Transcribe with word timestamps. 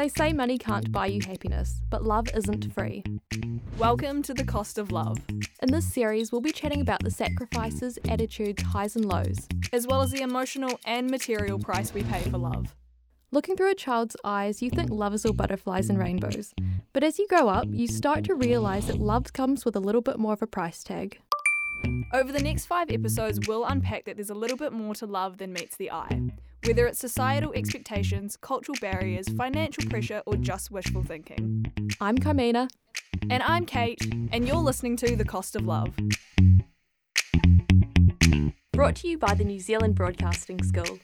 They 0.00 0.08
say 0.08 0.32
money 0.32 0.56
can't 0.56 0.90
buy 0.90 1.08
you 1.08 1.20
happiness, 1.20 1.82
but 1.90 2.02
love 2.02 2.26
isn't 2.34 2.72
free. 2.72 3.04
Welcome 3.76 4.22
to 4.22 4.32
The 4.32 4.44
Cost 4.44 4.78
of 4.78 4.90
Love, 4.90 5.18
In 5.28 5.70
this 5.70 5.92
series, 5.92 6.32
we'll 6.32 6.40
be 6.40 6.52
chatting 6.52 6.80
about 6.80 7.04
the 7.04 7.10
sacrifices, 7.10 7.98
attitudes, 8.08 8.62
highs, 8.62 8.96
and 8.96 9.04
lows. 9.04 9.46
as 9.74 9.86
well 9.86 10.00
as 10.00 10.10
the 10.10 10.22
emotional 10.22 10.80
and 10.86 11.10
material 11.10 11.58
price 11.58 11.92
we 11.92 12.02
pay 12.04 12.22
for 12.22 12.38
love. 12.38 12.74
Looking 13.30 13.56
through 13.56 13.72
a 13.72 13.74
child's 13.74 14.16
eyes, 14.24 14.62
you 14.62 14.70
think 14.70 14.88
love 14.88 15.12
is 15.12 15.26
all 15.26 15.34
butterflies 15.34 15.90
and 15.90 15.98
rainbows. 15.98 16.54
But 16.94 17.04
as 17.04 17.18
you 17.18 17.28
grow 17.28 17.50
up, 17.50 17.66
you 17.68 17.86
start 17.86 18.24
to 18.24 18.34
realise 18.34 18.86
that 18.86 18.96
love 18.96 19.34
comes 19.34 19.66
with 19.66 19.76
a 19.76 19.80
little 19.80 20.00
bit 20.00 20.18
more 20.18 20.32
of 20.32 20.40
a 20.40 20.46
price 20.46 20.82
tag. 20.82 21.18
Over 22.14 22.32
the 22.32 22.42
next 22.42 22.64
five 22.64 22.90
episodes, 22.90 23.46
we'll 23.46 23.66
unpack 23.66 24.06
that 24.06 24.16
there's 24.16 24.30
a 24.30 24.34
little 24.34 24.56
bit 24.56 24.72
more 24.72 24.94
to 24.94 25.04
love 25.04 25.36
than 25.36 25.52
meets 25.52 25.76
the 25.76 25.90
eye. 25.90 26.30
Whether 26.66 26.86
it's 26.86 26.98
societal 26.98 27.52
expectations, 27.54 28.36
cultural 28.36 28.76
barriers, 28.82 29.26
financial 29.28 29.88
pressure, 29.88 30.22
or 30.26 30.36
just 30.36 30.70
wishful 30.70 31.02
thinking. 31.02 31.72
I'm 32.02 32.18
Carmina. 32.18 32.68
And 33.30 33.42
I'm 33.42 33.64
Kate, 33.64 33.98
and 34.30 34.46
you're 34.46 34.56
listening 34.58 34.96
to 34.98 35.16
The 35.16 35.24
Cost 35.24 35.56
of 35.56 35.64
Love. 35.64 35.94
Brought 38.72 38.96
to 38.96 39.08
you 39.08 39.16
by 39.16 39.34
the 39.34 39.44
New 39.44 39.58
Zealand 39.58 39.94
Broadcasting 39.94 40.62
School. 40.62 40.98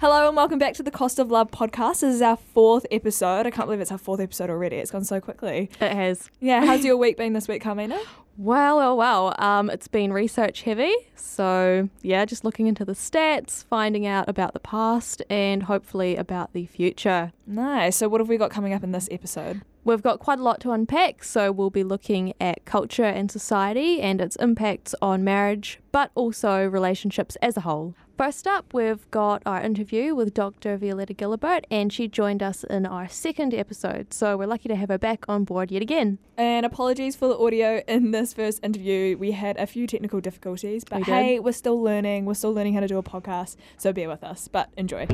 Hello, 0.00 0.28
and 0.28 0.36
welcome 0.36 0.60
back 0.60 0.74
to 0.74 0.84
the 0.84 0.92
Cost 0.92 1.18
of 1.18 1.32
Love 1.32 1.50
podcast. 1.50 2.00
This 2.00 2.14
is 2.14 2.22
our 2.22 2.36
fourth 2.36 2.86
episode. 2.92 3.44
I 3.44 3.50
can't 3.50 3.66
believe 3.66 3.80
it's 3.80 3.90
our 3.90 3.98
fourth 3.98 4.20
episode 4.20 4.50
already. 4.50 4.76
It's 4.76 4.92
gone 4.92 5.04
so 5.04 5.20
quickly. 5.20 5.68
It 5.80 5.92
has. 5.92 6.30
Yeah, 6.38 6.64
how's 6.64 6.84
your 6.84 6.96
week 6.96 7.16
been 7.16 7.32
this 7.32 7.48
week, 7.48 7.62
Carmina? 7.62 7.98
Well, 8.40 8.78
well, 8.78 8.96
well. 8.96 9.34
Um, 9.38 9.68
it's 9.68 9.86
been 9.86 10.14
research 10.14 10.62
heavy. 10.62 10.94
So, 11.14 11.90
yeah, 12.00 12.24
just 12.24 12.42
looking 12.42 12.68
into 12.68 12.86
the 12.86 12.94
stats, 12.94 13.64
finding 13.66 14.06
out 14.06 14.30
about 14.30 14.54
the 14.54 14.60
past, 14.60 15.20
and 15.28 15.64
hopefully 15.64 16.16
about 16.16 16.54
the 16.54 16.64
future. 16.64 17.32
Nice. 17.46 17.96
So, 17.96 18.08
what 18.08 18.18
have 18.18 18.30
we 18.30 18.38
got 18.38 18.50
coming 18.50 18.72
up 18.72 18.82
in 18.82 18.92
this 18.92 19.10
episode? 19.10 19.60
We've 19.82 20.02
got 20.02 20.18
quite 20.18 20.38
a 20.38 20.42
lot 20.42 20.60
to 20.60 20.72
unpack, 20.72 21.24
so 21.24 21.50
we'll 21.50 21.70
be 21.70 21.84
looking 21.84 22.34
at 22.38 22.66
culture 22.66 23.04
and 23.04 23.30
society 23.30 24.00
and 24.02 24.20
its 24.20 24.36
impacts 24.36 24.94
on 25.00 25.24
marriage, 25.24 25.80
but 25.90 26.10
also 26.14 26.66
relationships 26.66 27.36
as 27.40 27.56
a 27.56 27.62
whole. 27.62 27.94
First 28.18 28.46
up, 28.46 28.74
we've 28.74 29.10
got 29.10 29.42
our 29.46 29.62
interview 29.62 30.14
with 30.14 30.34
Dr. 30.34 30.76
Violetta 30.76 31.14
Gilbert, 31.14 31.66
and 31.70 31.90
she 31.90 32.06
joined 32.06 32.42
us 32.42 32.62
in 32.64 32.84
our 32.84 33.08
second 33.08 33.54
episode, 33.54 34.12
so 34.12 34.36
we're 34.36 34.46
lucky 34.46 34.68
to 34.68 34.76
have 34.76 34.90
her 34.90 34.98
back 34.98 35.24
on 35.26 35.44
board 35.44 35.70
yet 35.70 35.80
again. 35.80 36.18
And 36.36 36.66
apologies 36.66 37.16
for 37.16 37.28
the 37.28 37.38
audio 37.38 37.82
in 37.88 38.10
this 38.10 38.34
first 38.34 38.62
interview. 38.62 39.16
We 39.16 39.30
had 39.30 39.56
a 39.56 39.66
few 39.66 39.86
technical 39.86 40.20
difficulties, 40.20 40.84
but 40.84 40.98
we 40.98 41.04
hey, 41.04 41.40
we're 41.40 41.52
still 41.52 41.82
learning. 41.82 42.26
We're 42.26 42.34
still 42.34 42.52
learning 42.52 42.74
how 42.74 42.80
to 42.80 42.88
do 42.88 42.98
a 42.98 43.02
podcast, 43.02 43.56
so 43.78 43.94
bear 43.94 44.10
with 44.10 44.22
us. 44.22 44.46
But 44.46 44.68
enjoy. 44.76 45.06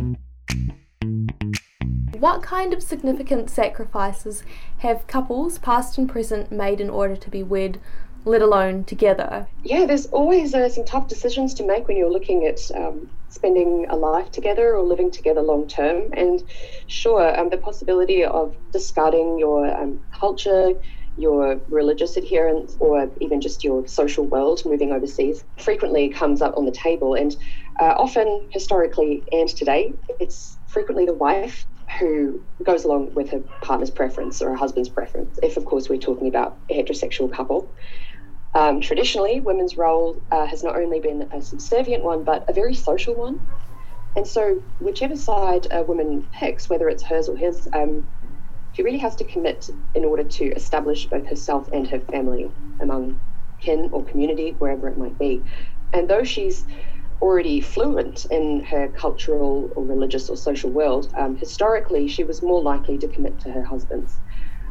What 2.19 2.42
kind 2.42 2.72
of 2.72 2.83
significant 2.83 3.50
sacrifices 3.50 4.42
have 4.78 5.06
couples, 5.06 5.59
past 5.59 5.98
and 5.98 6.09
present, 6.09 6.50
made 6.50 6.81
in 6.81 6.89
order 6.89 7.14
to 7.17 7.31
be 7.31 7.42
wed, 7.42 7.78
let 8.25 8.41
alone 8.41 8.84
together? 8.84 9.48
yeah, 9.62 9.84
there's 9.84 10.06
always 10.06 10.55
uh, 10.55 10.69
some 10.69 10.84
tough 10.84 11.09
decisions 11.09 11.53
to 11.55 11.67
make 11.67 11.89
when 11.89 11.97
you're 11.97 12.11
looking 12.11 12.47
at 12.47 12.61
um, 12.75 13.11
spending 13.28 13.87
a 13.89 13.97
life 13.97 14.31
together 14.31 14.77
or 14.77 14.83
living 14.83 15.11
together 15.11 15.42
long 15.42 15.67
term. 15.67 16.12
And 16.12 16.42
sure, 16.87 17.39
um, 17.39 17.50
the 17.50 17.59
possibility 17.59 18.25
of 18.25 18.56
discarding 18.72 19.39
your 19.39 19.67
um, 19.77 20.00
culture, 20.12 20.70
your 21.19 21.61
religious 21.69 22.17
adherence, 22.17 22.77
or 22.78 23.11
even 23.20 23.41
just 23.41 23.64
your 23.64 23.87
social 23.89 24.25
world 24.25 24.62
moving 24.64 24.92
overseas 24.92 25.44
frequently 25.59 26.09
comes 26.09 26.41
up 26.41 26.56
on 26.56 26.64
the 26.64 26.72
table. 26.72 27.14
And 27.14 27.37
uh, 27.81 27.94
often, 27.97 28.47
historically 28.50 29.25
and 29.33 29.48
today, 29.48 29.92
it's 30.20 30.56
frequently 30.69 31.06
the 31.06 31.14
wife 31.14 31.67
who 31.98 32.41
goes 32.62 32.84
along 32.84 33.14
with 33.14 33.30
her 33.30 33.41
partner's 33.62 33.91
preference 33.91 34.43
or 34.43 34.50
her 34.50 34.56
husband's 34.56 34.88
preference, 34.88 35.38
if 35.43 35.56
of 35.56 35.65
course 35.65 35.88
we're 35.88 35.98
talking 35.98 36.28
about 36.28 36.59
a 36.71 36.75
heterosexual 36.75 37.32
couple. 37.32 37.72
Um, 38.54 38.81
traditionally, 38.81 39.41
women's 39.41 39.76
role 39.76 40.22
uh, 40.31 40.47
has 40.47 40.65
not 40.65 40.76
only 40.76 40.98
been 41.00 41.28
a 41.32 41.43
subservient 41.43 42.03
one, 42.03 42.25
but 42.25 42.48
a 42.48 42.53
very 42.53 42.75
social 42.75 43.15
one. 43.15 43.38
And 44.16 44.26
so, 44.26 44.62
whichever 44.78 45.15
side 45.15 45.66
a 45.71 45.82
woman 45.82 46.26
picks, 46.32 46.71
whether 46.71 46.88
it's 46.88 47.03
hers 47.03 47.28
or 47.28 47.37
his, 47.37 47.69
um, 47.75 48.04
she 48.72 48.82
really 48.82 48.98
has 48.98 49.15
to 49.16 49.25
commit 49.25 49.69
in 49.94 50.04
order 50.06 50.25
to 50.25 50.44
establish 50.54 51.06
both 51.06 51.26
herself 51.26 51.69
and 51.72 51.87
her 51.88 52.00
family 52.00 52.50
among 52.81 53.21
kin 53.60 53.91
or 53.92 54.04
community, 54.04 54.54
wherever 54.59 54.88
it 54.88 54.97
might 54.97 55.19
be. 55.19 55.44
And 55.92 56.09
though 56.09 56.25
she's 56.25 56.65
already 57.21 57.60
fluent 57.60 58.27
in 58.31 58.65
her 58.65 58.88
cultural 58.88 59.72
or 59.77 59.84
religious 59.84 60.28
or 60.28 60.37
social 60.37 60.71
world, 60.71 61.12
um, 61.19 61.37
historically 61.37 62.09
she 62.09 62.25
was 62.25 62.43
more 62.43 62.62
likely 62.62 62.99
to 62.99 63.09
commit 63.09 63.41
to 63.41 63.50
her 63.50 63.65
husband's 63.65 64.21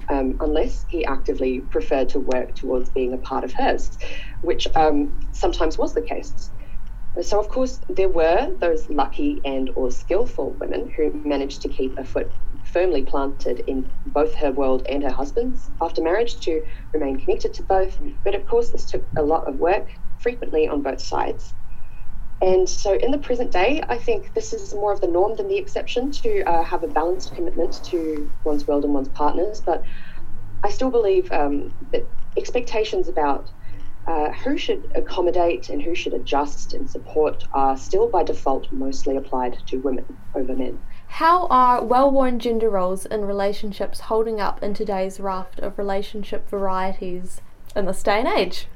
um, 0.10 0.36
unless 0.40 0.86
he 0.88 1.06
actively 1.06 1.62
preferred 1.62 2.10
to 2.10 2.20
work 2.20 2.56
towards 2.56 2.90
being 2.90 3.14
a 3.14 3.18
part 3.18 3.44
of 3.44 3.54
hers, 3.54 3.98
which 4.42 4.68
um, 4.76 5.14
sometimes 5.34 5.78
was 5.78 5.94
the 5.94 6.02
case. 6.02 6.52
So, 7.22 7.40
of 7.40 7.48
course, 7.48 7.80
there 7.90 8.10
were 8.10 8.52
those 8.60 8.88
lucky 8.90 9.42
and 9.46 9.70
or 9.76 9.90
skillful 9.90 10.58
women 10.60 10.92
who 10.98 11.14
managed 11.26 11.62
to 11.62 11.70
keep 11.70 11.98
a 11.98 12.04
foot 12.04 12.34
firmly 12.66 13.04
planted 13.04 13.62
in 13.68 13.90
both 14.08 14.36
her 14.36 14.52
world 14.52 14.86
and 14.90 15.02
her 15.04 15.12
husband's 15.12 15.70
after 15.82 16.02
marriage 16.02 16.42
to 16.42 16.62
remain 16.94 17.18
connected 17.20 17.54
to 17.54 17.64
both. 17.64 17.98
But 18.26 18.36
of 18.36 18.46
course, 18.46 18.72
this 18.72 18.86
took 18.86 19.06
a 19.18 19.24
lot 19.24 19.48
of 19.48 19.56
work, 19.56 19.88
frequently 20.18 20.68
on 20.68 20.82
both 20.82 21.02
sides. 21.02 21.54
And 22.42 22.68
so, 22.68 22.94
in 22.94 23.12
the 23.12 23.18
present 23.18 23.52
day, 23.52 23.82
I 23.88 23.98
think 23.98 24.34
this 24.34 24.52
is 24.52 24.74
more 24.74 24.92
of 24.92 25.02
the 25.02 25.08
norm 25.08 25.36
than 25.36 25.48
the 25.48 25.58
exception 25.58 26.12
to 26.12 26.44
uh, 26.44 26.64
have 26.64 26.84
a 26.84 26.88
balanced 26.88 27.34
commitment 27.34 27.82
to 27.86 28.30
one's 28.44 28.68
world 28.68 28.84
and 28.84 28.94
one's 28.94 29.08
partners. 29.10 29.62
But 29.62 29.84
I 30.64 30.70
still 30.70 30.92
believe 30.92 31.32
um, 31.32 31.74
that 31.92 32.06
expectations 32.36 33.08
about 33.08 33.50
uh, 34.08 34.32
who 34.32 34.58
should 34.58 34.92
accommodate 34.96 35.70
and 35.70 35.82
who 35.82 35.96
should 35.96 36.14
adjust 36.14 36.74
and 36.74 36.90
support 36.90 37.46
are 37.54 37.78
still 37.78 38.08
by 38.08 38.24
default 38.24 38.72
mostly 38.72 39.16
applied 39.16 39.58
to 39.68 39.78
women 39.78 40.06
over 40.36 40.56
men. 40.56 40.80
How 41.08 41.48
are 41.48 41.84
well 41.84 42.12
worn 42.12 42.40
gender 42.40 42.70
roles 42.70 43.06
in 43.06 43.26
relationships 43.26 44.02
holding 44.02 44.40
up 44.40 44.62
in 44.62 44.74
today's 44.74 45.20
raft 45.20 45.60
of 45.60 45.78
relationship 45.78 46.50
varieties 46.50 47.42
in 47.76 47.86
this 47.86 48.04
day 48.04 48.20
and 48.20 48.28
age? 48.28 48.68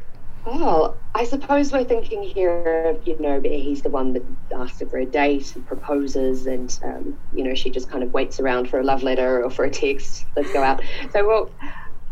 Oh, 0.45 0.97
I 1.13 1.25
suppose 1.25 1.72
we're 1.72 1.83
thinking 1.83 2.23
here 2.23 2.85
of, 2.88 3.05
you 3.05 3.19
know, 3.19 3.41
he's 3.44 3.81
the 3.83 3.89
one 3.89 4.13
that 4.13 4.23
asks 4.55 4.79
her 4.79 4.88
for 4.88 4.97
a 5.00 5.05
date 5.05 5.55
and 5.55 5.66
proposes, 5.66 6.47
and, 6.47 6.77
um, 6.83 7.17
you 7.31 7.44
know, 7.44 7.53
she 7.55 7.72
just 7.72 7.89
kind 7.89 8.03
of 8.03 8.11
waits 8.11 8.39
around 8.39 8.69
for 8.69 8.79
a 8.79 8.83
love 8.83 9.03
letter 9.03 9.44
or 9.44 9.50
for 9.50 9.66
a 9.66 9.69
text, 9.69 10.25
let's 10.35 10.51
go 10.53 10.63
out. 10.63 10.81
So, 11.11 11.27
well, 11.27 11.51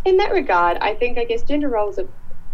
in 0.06 0.18
that 0.18 0.32
regard, 0.32 0.78
I 0.82 0.96
think, 0.96 1.18
I 1.18 1.26
guess, 1.26 1.44
gender 1.44 1.70
roles 1.70 2.00
are 2.00 2.08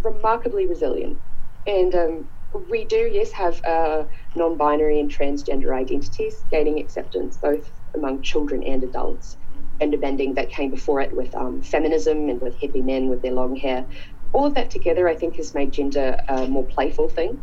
remarkably 0.04 0.68
resilient. 0.68 1.20
And 1.66 1.96
um, 1.96 2.28
we 2.70 2.86
do, 2.86 3.10
yes, 3.12 3.32
have 3.32 3.62
uh, 3.66 4.04
non 4.36 4.58
binary 4.58 5.00
and 5.00 5.12
transgender 5.12 5.76
identities 5.76 6.36
gaining 6.52 6.80
acceptance 6.80 7.38
both 7.38 7.66
among 7.96 8.22
children 8.22 8.64
and 8.64 8.84
adults. 8.84 9.38
Gender 9.80 9.98
bending 9.98 10.36
that 10.36 10.50
came 10.50 10.72
before 10.72 11.02
it 11.02 11.16
with 11.16 11.34
um, 11.36 11.62
feminism 11.62 12.30
and 12.30 12.42
with 12.42 12.56
hippie 12.62 12.84
men 12.86 13.10
with 13.10 13.22
their 13.22 13.34
long 13.34 13.56
hair. 13.56 13.86
All 14.34 14.46
of 14.46 14.56
that 14.56 14.72
together, 14.72 15.08
I 15.08 15.16
think, 15.16 15.36
has 15.38 15.54
made 15.54 15.72
gender 15.72 16.18
a 16.28 16.48
more 16.48 16.66
playful 16.68 17.08
thing 17.10 17.40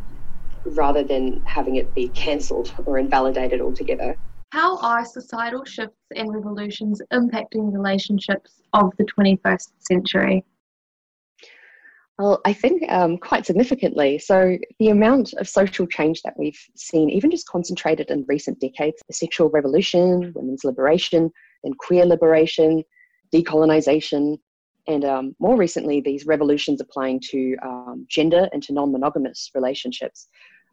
rather 0.76 1.02
than 1.02 1.42
having 1.46 1.76
it 1.76 1.94
be 1.94 2.08
cancelled 2.08 2.72
or 2.84 2.98
invalidated 2.98 3.60
altogether. 3.60 4.16
How 4.50 4.78
are 4.78 5.04
societal 5.04 5.64
shifts 5.64 5.94
and 6.16 6.34
revolutions 6.34 7.00
impacting 7.12 7.72
relationships 7.72 8.62
of 8.72 8.90
the 8.98 9.04
21st 9.04 9.68
century? 9.78 10.44
Well, 12.18 12.40
I 12.44 12.52
think 12.52 12.82
um, 12.90 13.16
quite 13.16 13.46
significantly. 13.46 14.18
So, 14.18 14.58
the 14.78 14.90
amount 14.90 15.32
of 15.34 15.48
social 15.48 15.86
change 15.86 16.20
that 16.22 16.34
we've 16.36 16.60
seen, 16.76 17.08
even 17.08 17.30
just 17.30 17.48
concentrated 17.48 18.10
in 18.10 18.26
recent 18.28 18.60
decades 18.60 19.02
the 19.06 19.14
sexual 19.14 19.48
revolution, 19.48 20.32
women's 20.34 20.64
liberation, 20.64 21.30
then 21.64 21.72
queer 21.78 22.04
liberation, 22.04 22.82
decolonization, 23.32 24.36
and 24.90 25.04
um, 25.04 25.36
more 25.38 25.56
recently, 25.56 26.00
these 26.00 26.26
revolutions 26.26 26.80
applying 26.80 27.20
to 27.30 27.56
um, 27.62 28.06
gender 28.08 28.48
and 28.52 28.60
to 28.64 28.72
non 28.72 28.90
monogamous 28.90 29.48
relationships. 29.54 30.26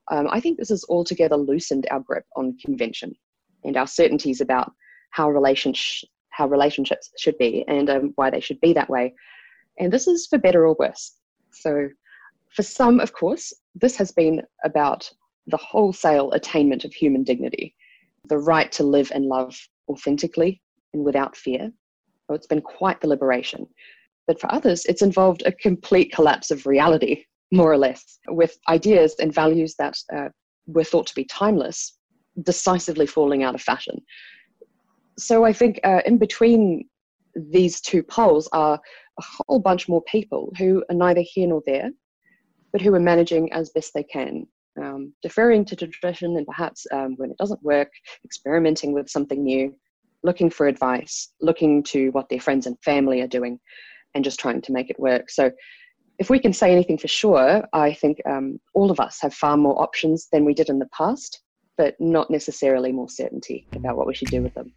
Um, 0.09 0.27
I 0.31 0.39
think 0.39 0.57
this 0.57 0.69
has 0.69 0.83
altogether 0.89 1.35
loosened 1.35 1.85
our 1.91 1.99
grip 1.99 2.25
on 2.35 2.57
convention 2.57 3.13
and 3.63 3.77
our 3.77 3.85
certainties 3.85 4.41
about 4.41 4.71
how, 5.11 5.29
relationsh- 5.29 6.03
how 6.29 6.47
relationships 6.47 7.11
should 7.19 7.37
be 7.37 7.63
and 7.67 7.91
um, 7.91 8.11
why 8.15 8.31
they 8.31 8.39
should 8.39 8.59
be 8.59 8.73
that 8.73 8.89
way. 8.89 9.13
And 9.77 9.93
this 9.93 10.07
is 10.07 10.25
for 10.25 10.39
better 10.39 10.65
or 10.65 10.75
worse. 10.79 11.13
So, 11.51 11.87
for 12.55 12.63
some, 12.63 12.99
of 12.99 13.13
course, 13.13 13.53
this 13.75 13.95
has 13.97 14.11
been 14.11 14.41
about 14.63 15.07
the 15.45 15.57
wholesale 15.57 16.31
attainment 16.31 16.85
of 16.85 16.93
human 16.93 17.23
dignity, 17.23 17.75
the 18.29 18.39
right 18.39 18.71
to 18.71 18.83
live 18.83 19.11
and 19.13 19.25
love 19.25 19.55
authentically 19.87 20.59
and 20.95 21.05
without 21.05 21.37
fear. 21.37 21.71
Oh, 22.29 22.33
it's 22.33 22.47
been 22.47 22.61
quite 22.61 22.99
the 22.99 23.07
liberation. 23.07 23.67
But 24.27 24.39
for 24.39 24.51
others, 24.51 24.85
it's 24.85 25.01
involved 25.01 25.43
a 25.45 25.51
complete 25.51 26.11
collapse 26.11 26.51
of 26.51 26.65
reality, 26.65 27.23
more 27.51 27.71
or 27.71 27.77
less, 27.77 28.19
with 28.27 28.57
ideas 28.67 29.15
and 29.19 29.33
values 29.33 29.75
that 29.79 29.97
uh, 30.13 30.29
were 30.67 30.83
thought 30.83 31.07
to 31.07 31.15
be 31.15 31.23
timeless 31.25 31.97
decisively 32.43 33.07
falling 33.07 33.43
out 33.43 33.55
of 33.55 33.61
fashion. 33.61 33.99
so 35.17 35.43
I 35.43 35.53
think 35.53 35.79
uh, 35.83 36.01
in 36.05 36.17
between 36.17 36.87
these 37.35 37.81
two 37.81 38.03
poles 38.03 38.47
are 38.51 38.79
a 39.19 39.23
whole 39.23 39.59
bunch 39.59 39.89
more 39.89 40.03
people 40.03 40.51
who 40.57 40.83
are 40.89 40.95
neither 40.95 41.21
here 41.23 41.47
nor 41.47 41.63
there, 41.65 41.89
but 42.71 42.81
who 42.81 42.93
are 42.93 42.99
managing 42.99 43.51
as 43.53 43.71
best 43.71 43.93
they 43.93 44.03
can, 44.03 44.45
um, 44.81 45.13
deferring 45.23 45.65
to 45.65 45.75
tradition 45.75 46.37
and 46.37 46.45
perhaps 46.45 46.85
um, 46.91 47.15
when 47.17 47.31
it 47.31 47.37
doesn't 47.37 47.61
work, 47.63 47.89
experimenting 48.23 48.93
with 48.93 49.09
something 49.09 49.43
new, 49.43 49.75
looking 50.23 50.49
for 50.49 50.67
advice, 50.67 51.33
looking 51.41 51.81
to 51.83 52.09
what 52.09 52.29
their 52.29 52.39
friends 52.39 52.67
and 52.67 52.77
family 52.83 53.21
are 53.21 53.27
doing, 53.27 53.59
and 54.17 54.25
just 54.25 54.39
trying 54.39 54.61
to 54.63 54.73
make 54.73 54.89
it 54.89 54.99
work. 54.99 55.29
So, 55.29 55.51
if 56.19 56.31
we 56.31 56.39
can 56.39 56.51
say 56.51 56.71
anything 56.71 56.97
for 56.97 57.07
sure, 57.07 57.63
I 57.73 57.93
think 57.93 58.19
um, 58.25 58.59
all 58.73 58.89
of 58.89 58.99
us 58.99 59.19
have 59.21 59.35
far 59.35 59.55
more 59.55 59.79
options 59.79 60.27
than 60.31 60.45
we 60.45 60.55
did 60.55 60.67
in 60.67 60.79
the 60.79 60.87
past, 60.87 61.41
but 61.77 61.95
not 61.99 62.31
necessarily 62.31 62.91
more 62.91 63.07
certainty 63.07 63.67
about 63.75 63.97
what 63.97 64.07
we 64.07 64.15
should 64.15 64.29
do 64.29 64.41
with 64.41 64.55
them. 64.55 64.73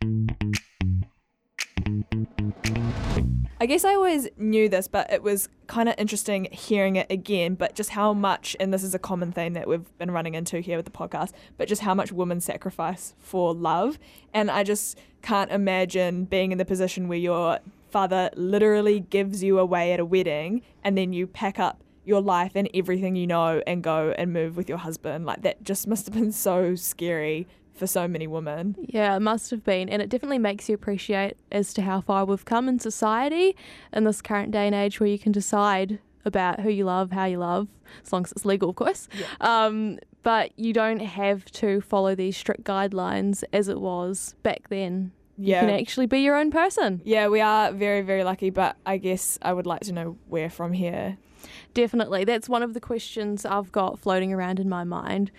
I 3.63 3.67
guess 3.67 3.85
I 3.87 3.95
always 3.95 4.29
knew 4.37 4.69
this, 4.69 4.87
but 4.87 5.11
it 5.11 5.23
was 5.23 5.49
kind 5.67 5.89
of 5.89 5.95
interesting 5.97 6.49
hearing 6.51 6.97
it 6.97 7.07
again. 7.11 7.55
But 7.55 7.75
just 7.75 7.91
how 7.91 8.13
much, 8.13 8.55
and 8.61 8.73
this 8.73 8.83
is 8.83 8.95
a 8.95 8.99
common 8.99 9.33
theme 9.33 9.55
that 9.55 9.67
we've 9.67 9.99
been 9.99 10.11
running 10.11 10.35
into 10.35 10.61
here 10.61 10.77
with 10.77 10.87
the 10.87 10.93
podcast, 10.93 11.33
but 11.57 11.69
just 11.69 11.83
how 11.83 11.95
much 11.95 12.13
women 12.13 12.41
sacrifice 12.41 13.15
for 13.19 13.55
love. 13.55 13.99
And 14.35 14.51
I 14.51 14.63
just 14.63 14.99
can't 15.23 15.51
imagine 15.51 16.25
being 16.25 16.53
in 16.53 16.59
the 16.59 16.65
position 16.67 17.09
where 17.09 17.19
your 17.19 17.61
father 17.91 18.31
literally 18.37 19.01
gives 19.01 19.43
you 19.43 19.59
away 19.59 19.93
at 19.93 20.01
a 20.01 20.05
wedding 20.05 20.63
and 20.83 20.97
then 20.97 21.13
you 21.13 21.27
pack 21.27 21.59
up 21.59 21.83
your 22.05 22.21
life 22.21 22.53
and 22.55 22.69
everything 22.75 23.17
you 23.17 23.27
know 23.27 23.63
and 23.67 23.83
go 23.83 24.15
and 24.17 24.33
move 24.33 24.57
with 24.57 24.69
your 24.69 24.79
husband. 24.79 25.27
Like 25.27 25.43
that 25.43 25.63
just 25.63 25.87
must 25.87 26.07
have 26.07 26.15
been 26.15 26.33
so 26.33 26.75
scary 26.75 27.47
for 27.75 27.87
so 27.87 28.07
many 28.07 28.27
women. 28.27 28.77
Yeah, 28.79 29.17
it 29.17 29.21
must 29.21 29.51
have 29.51 29.65
been. 29.65 29.89
And 29.89 30.03
it 30.03 30.09
definitely 30.09 30.39
makes 30.39 30.69
you 30.69 30.75
appreciate 30.75 31.37
as 31.51 31.73
to 31.75 31.83
how 31.83 32.01
far 32.01 32.25
we've 32.25 32.45
come 32.45 32.69
in 32.69 32.79
society 32.79 33.57
in 33.93 34.05
this 34.05 34.21
current 34.21 34.51
day 34.51 34.67
and 34.67 34.75
age 34.75 35.01
where 35.01 35.09
you 35.09 35.19
can 35.19 35.33
decide 35.33 35.99
about 36.25 36.61
who 36.61 36.69
you 36.69 36.85
love, 36.85 37.13
how 37.13 37.25
you 37.25 37.39
love, 37.39 37.69
as 38.05 38.13
long 38.13 38.25
as 38.25 38.33
it's 38.33 38.45
legal, 38.45 38.71
of 38.71 38.77
course. 38.77 39.09
Yeah. 39.19 39.27
Um, 39.41 39.99
but 40.23 40.53
you 40.59 40.75
don't 40.75 41.01
have 41.01 41.47
to 41.47 41.81
follow 41.81 42.15
these 42.15 42.37
strict 42.37 42.65
guidelines 42.65 43.43
as 43.53 43.69
it 43.69 43.81
was 43.81 44.35
back 44.43 44.69
then. 44.69 45.13
Yeah. 45.41 45.63
You 45.63 45.69
can 45.69 45.81
actually 45.81 46.07
be 46.07 46.21
your 46.21 46.37
own 46.37 46.51
person. 46.51 47.01
Yeah, 47.05 47.29
we 47.29 47.41
are 47.41 47.73
very, 47.73 48.03
very 48.03 48.25
lucky, 48.25 48.51
but 48.51 48.77
I 48.85 48.99
guess 48.99 49.39
I 49.43 49.53
would 49.53 49.67
like 49.67 49.81
to 49.83 49.93
know 49.93 50.17
where 50.29 50.51
from 50.51 50.73
here. 50.73 51.17
Definitely. 51.75 52.25
That's 52.25 52.49
one 52.49 52.63
of 52.63 52.75
the 52.75 52.81
questions 52.81 53.45
I've 53.47 53.73
got 53.73 53.99
floating 53.99 54.33
around 54.33 54.61
in 54.61 54.69
my 54.69 54.85
mind. 54.85 55.31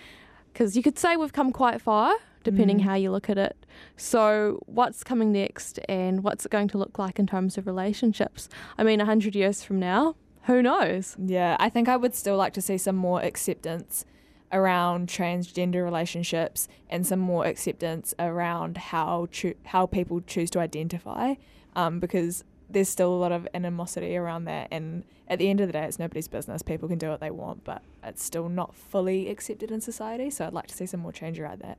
Because 0.51 0.75
you 0.75 0.83
could 0.83 0.97
say 0.97 1.15
we've 1.15 1.31
come 1.33 1.51
quite 1.51 1.81
far, 1.81 2.13
depending 2.43 2.79
Mm. 2.79 2.83
how 2.83 2.95
you 2.95 3.11
look 3.11 3.29
at 3.29 3.37
it. 3.37 3.55
So, 3.95 4.61
what's 4.65 5.03
coming 5.03 5.31
next 5.31 5.79
and 5.87 6.23
what's 6.23 6.45
it 6.45 6.51
going 6.51 6.67
to 6.69 6.77
look 6.77 6.97
like 6.97 7.19
in 7.19 7.27
terms 7.27 7.57
of 7.57 7.67
relationships? 7.67 8.49
I 8.77 8.83
mean, 8.83 8.99
100 8.99 9.35
years 9.35 9.63
from 9.63 9.79
now, 9.79 10.15
who 10.43 10.61
knows? 10.61 11.15
Yeah, 11.23 11.55
I 11.59 11.69
think 11.69 11.87
I 11.87 11.95
would 11.95 12.15
still 12.15 12.35
like 12.35 12.53
to 12.53 12.61
see 12.61 12.77
some 12.77 12.95
more 12.95 13.21
acceptance 13.21 14.05
around 14.51 15.07
transgender 15.07 15.83
relationships 15.83 16.67
and 16.89 17.05
some 17.05 17.19
more 17.19 17.45
acceptance 17.45 18.13
around 18.19 18.77
how 18.77 19.27
choo- 19.31 19.55
how 19.65 19.85
people 19.85 20.21
choose 20.21 20.49
to 20.51 20.59
identify, 20.59 21.35
um, 21.75 21.99
because 21.99 22.43
there's 22.69 22.89
still 22.89 23.13
a 23.13 23.15
lot 23.15 23.31
of 23.31 23.47
animosity 23.53 24.15
around 24.15 24.45
that. 24.45 24.67
And 24.71 25.03
at 25.27 25.39
the 25.39 25.49
end 25.49 25.61
of 25.61 25.67
the 25.67 25.73
day, 25.73 25.83
it's 25.83 25.99
nobody's 25.99 26.27
business. 26.27 26.61
People 26.61 26.87
can 26.87 26.97
do 26.97 27.09
what 27.09 27.19
they 27.19 27.31
want, 27.31 27.63
but 27.63 27.81
it's 28.03 28.23
still 28.23 28.49
not 28.49 28.75
fully 28.75 29.29
accepted 29.29 29.71
in 29.71 29.81
society. 29.81 30.29
So 30.29 30.45
I'd 30.45 30.53
like 30.53 30.67
to 30.67 30.75
see 30.75 30.85
some 30.85 30.99
more 30.99 31.11
change 31.11 31.39
around 31.39 31.61
that. 31.61 31.77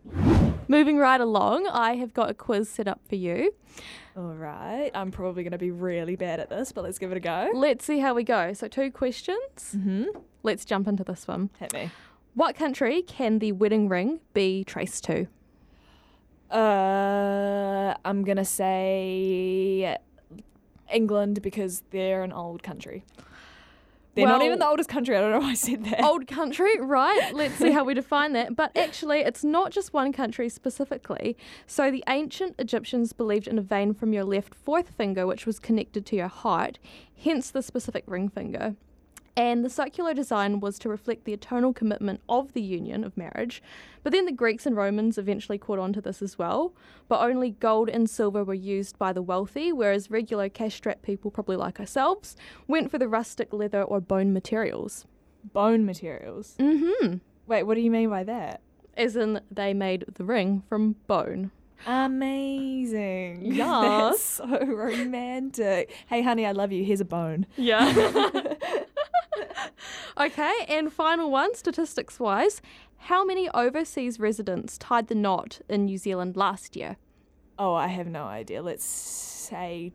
Moving 0.68 0.98
right 0.98 1.20
along, 1.20 1.66
I 1.68 1.96
have 1.96 2.14
got 2.14 2.30
a 2.30 2.34
quiz 2.34 2.68
set 2.68 2.88
up 2.88 3.00
for 3.08 3.16
you. 3.16 3.54
All 4.16 4.34
right, 4.34 4.90
I'm 4.94 5.10
probably 5.10 5.42
going 5.42 5.52
to 5.52 5.58
be 5.58 5.70
really 5.70 6.16
bad 6.16 6.40
at 6.40 6.50
this, 6.50 6.72
but 6.72 6.84
let's 6.84 6.98
give 6.98 7.10
it 7.10 7.16
a 7.16 7.20
go. 7.20 7.50
Let's 7.54 7.84
see 7.84 7.98
how 7.98 8.14
we 8.14 8.24
go. 8.24 8.52
So, 8.52 8.68
two 8.68 8.90
questions. 8.90 9.38
Mm-hmm. 9.74 10.04
Let's 10.42 10.64
jump 10.64 10.86
into 10.86 11.04
this 11.04 11.26
one. 11.26 11.50
Hit 11.58 11.72
me. 11.72 11.90
What 12.34 12.56
country 12.56 13.02
can 13.02 13.38
the 13.40 13.52
wedding 13.52 13.88
ring 13.88 14.20
be 14.32 14.64
traced 14.64 15.04
to? 15.04 15.26
Uh, 16.50 17.94
I'm 18.04 18.24
gonna 18.24 18.44
say 18.44 19.96
England 20.92 21.42
because 21.42 21.82
they're 21.90 22.22
an 22.22 22.32
old 22.32 22.62
country. 22.62 23.04
They're 24.14 24.26
not 24.26 24.42
even 24.42 24.58
the 24.58 24.68
oldest 24.68 24.90
country. 24.90 25.16
I 25.16 25.20
don't 25.20 25.30
know 25.30 25.38
why 25.40 25.52
I 25.52 25.54
said 25.54 25.84
that. 25.86 26.00
Old 26.04 26.26
country, 26.26 26.78
right? 26.78 27.32
Let's 27.32 27.54
see 27.54 27.70
how 27.70 27.82
we 27.82 27.94
define 28.02 28.34
that. 28.34 28.54
But 28.54 28.76
actually, 28.76 29.20
it's 29.20 29.42
not 29.42 29.72
just 29.72 29.94
one 29.94 30.12
country 30.12 30.50
specifically. 30.50 31.34
So, 31.66 31.90
the 31.90 32.04
ancient 32.06 32.56
Egyptians 32.58 33.14
believed 33.14 33.48
in 33.48 33.58
a 33.58 33.62
vein 33.62 33.94
from 33.94 34.12
your 34.12 34.24
left 34.24 34.54
fourth 34.54 34.90
finger, 34.90 35.26
which 35.26 35.46
was 35.46 35.58
connected 35.58 36.04
to 36.04 36.16
your 36.16 36.28
heart, 36.28 36.78
hence 37.16 37.50
the 37.50 37.62
specific 37.62 38.04
ring 38.06 38.28
finger. 38.28 38.76
And 39.36 39.64
the 39.64 39.70
circular 39.70 40.12
design 40.12 40.60
was 40.60 40.78
to 40.80 40.90
reflect 40.90 41.24
the 41.24 41.32
eternal 41.32 41.72
commitment 41.72 42.20
of 42.28 42.52
the 42.52 42.60
union 42.60 43.02
of 43.02 43.16
marriage. 43.16 43.62
But 44.02 44.12
then 44.12 44.26
the 44.26 44.32
Greeks 44.32 44.66
and 44.66 44.76
Romans 44.76 45.16
eventually 45.16 45.56
caught 45.56 45.78
on 45.78 45.94
to 45.94 46.02
this 46.02 46.20
as 46.20 46.38
well. 46.38 46.74
But 47.08 47.22
only 47.22 47.50
gold 47.50 47.88
and 47.88 48.10
silver 48.10 48.44
were 48.44 48.52
used 48.52 48.98
by 48.98 49.12
the 49.12 49.22
wealthy, 49.22 49.72
whereas 49.72 50.10
regular 50.10 50.50
cash 50.50 50.74
strapped 50.74 51.02
people, 51.02 51.30
probably 51.30 51.56
like 51.56 51.80
ourselves, 51.80 52.36
went 52.66 52.90
for 52.90 52.98
the 52.98 53.08
rustic 53.08 53.52
leather 53.54 53.82
or 53.82 54.00
bone 54.00 54.34
materials. 54.34 55.06
Bone 55.52 55.86
materials. 55.86 56.54
Mm 56.58 56.92
hmm. 57.00 57.14
Wait, 57.46 57.62
what 57.62 57.74
do 57.74 57.80
you 57.80 57.90
mean 57.90 58.10
by 58.10 58.24
that? 58.24 58.60
As 58.96 59.16
in, 59.16 59.40
they 59.50 59.72
made 59.72 60.04
the 60.14 60.24
ring 60.24 60.62
from 60.68 60.96
bone. 61.06 61.50
Amazing. 61.86 63.40
Yes. 63.52 64.38
That's 64.38 64.60
so 64.60 64.66
romantic. 64.66 65.92
Hey, 66.08 66.22
honey, 66.22 66.46
I 66.46 66.52
love 66.52 66.72
you. 66.72 66.84
Here's 66.84 67.00
a 67.00 67.04
bone. 67.04 67.46
Yeah. 67.56 67.82
okay, 70.18 70.52
and 70.68 70.92
final 70.92 71.30
one, 71.30 71.54
statistics 71.54 72.18
wise, 72.20 72.60
how 72.96 73.24
many 73.24 73.48
overseas 73.50 74.20
residents 74.20 74.78
tied 74.78 75.08
the 75.08 75.14
knot 75.14 75.60
in 75.68 75.84
New 75.86 75.98
Zealand 75.98 76.36
last 76.36 76.76
year? 76.76 76.96
Oh, 77.58 77.74
I 77.74 77.88
have 77.88 78.06
no 78.06 78.24
idea. 78.24 78.62
Let's 78.62 78.84
say 78.84 79.92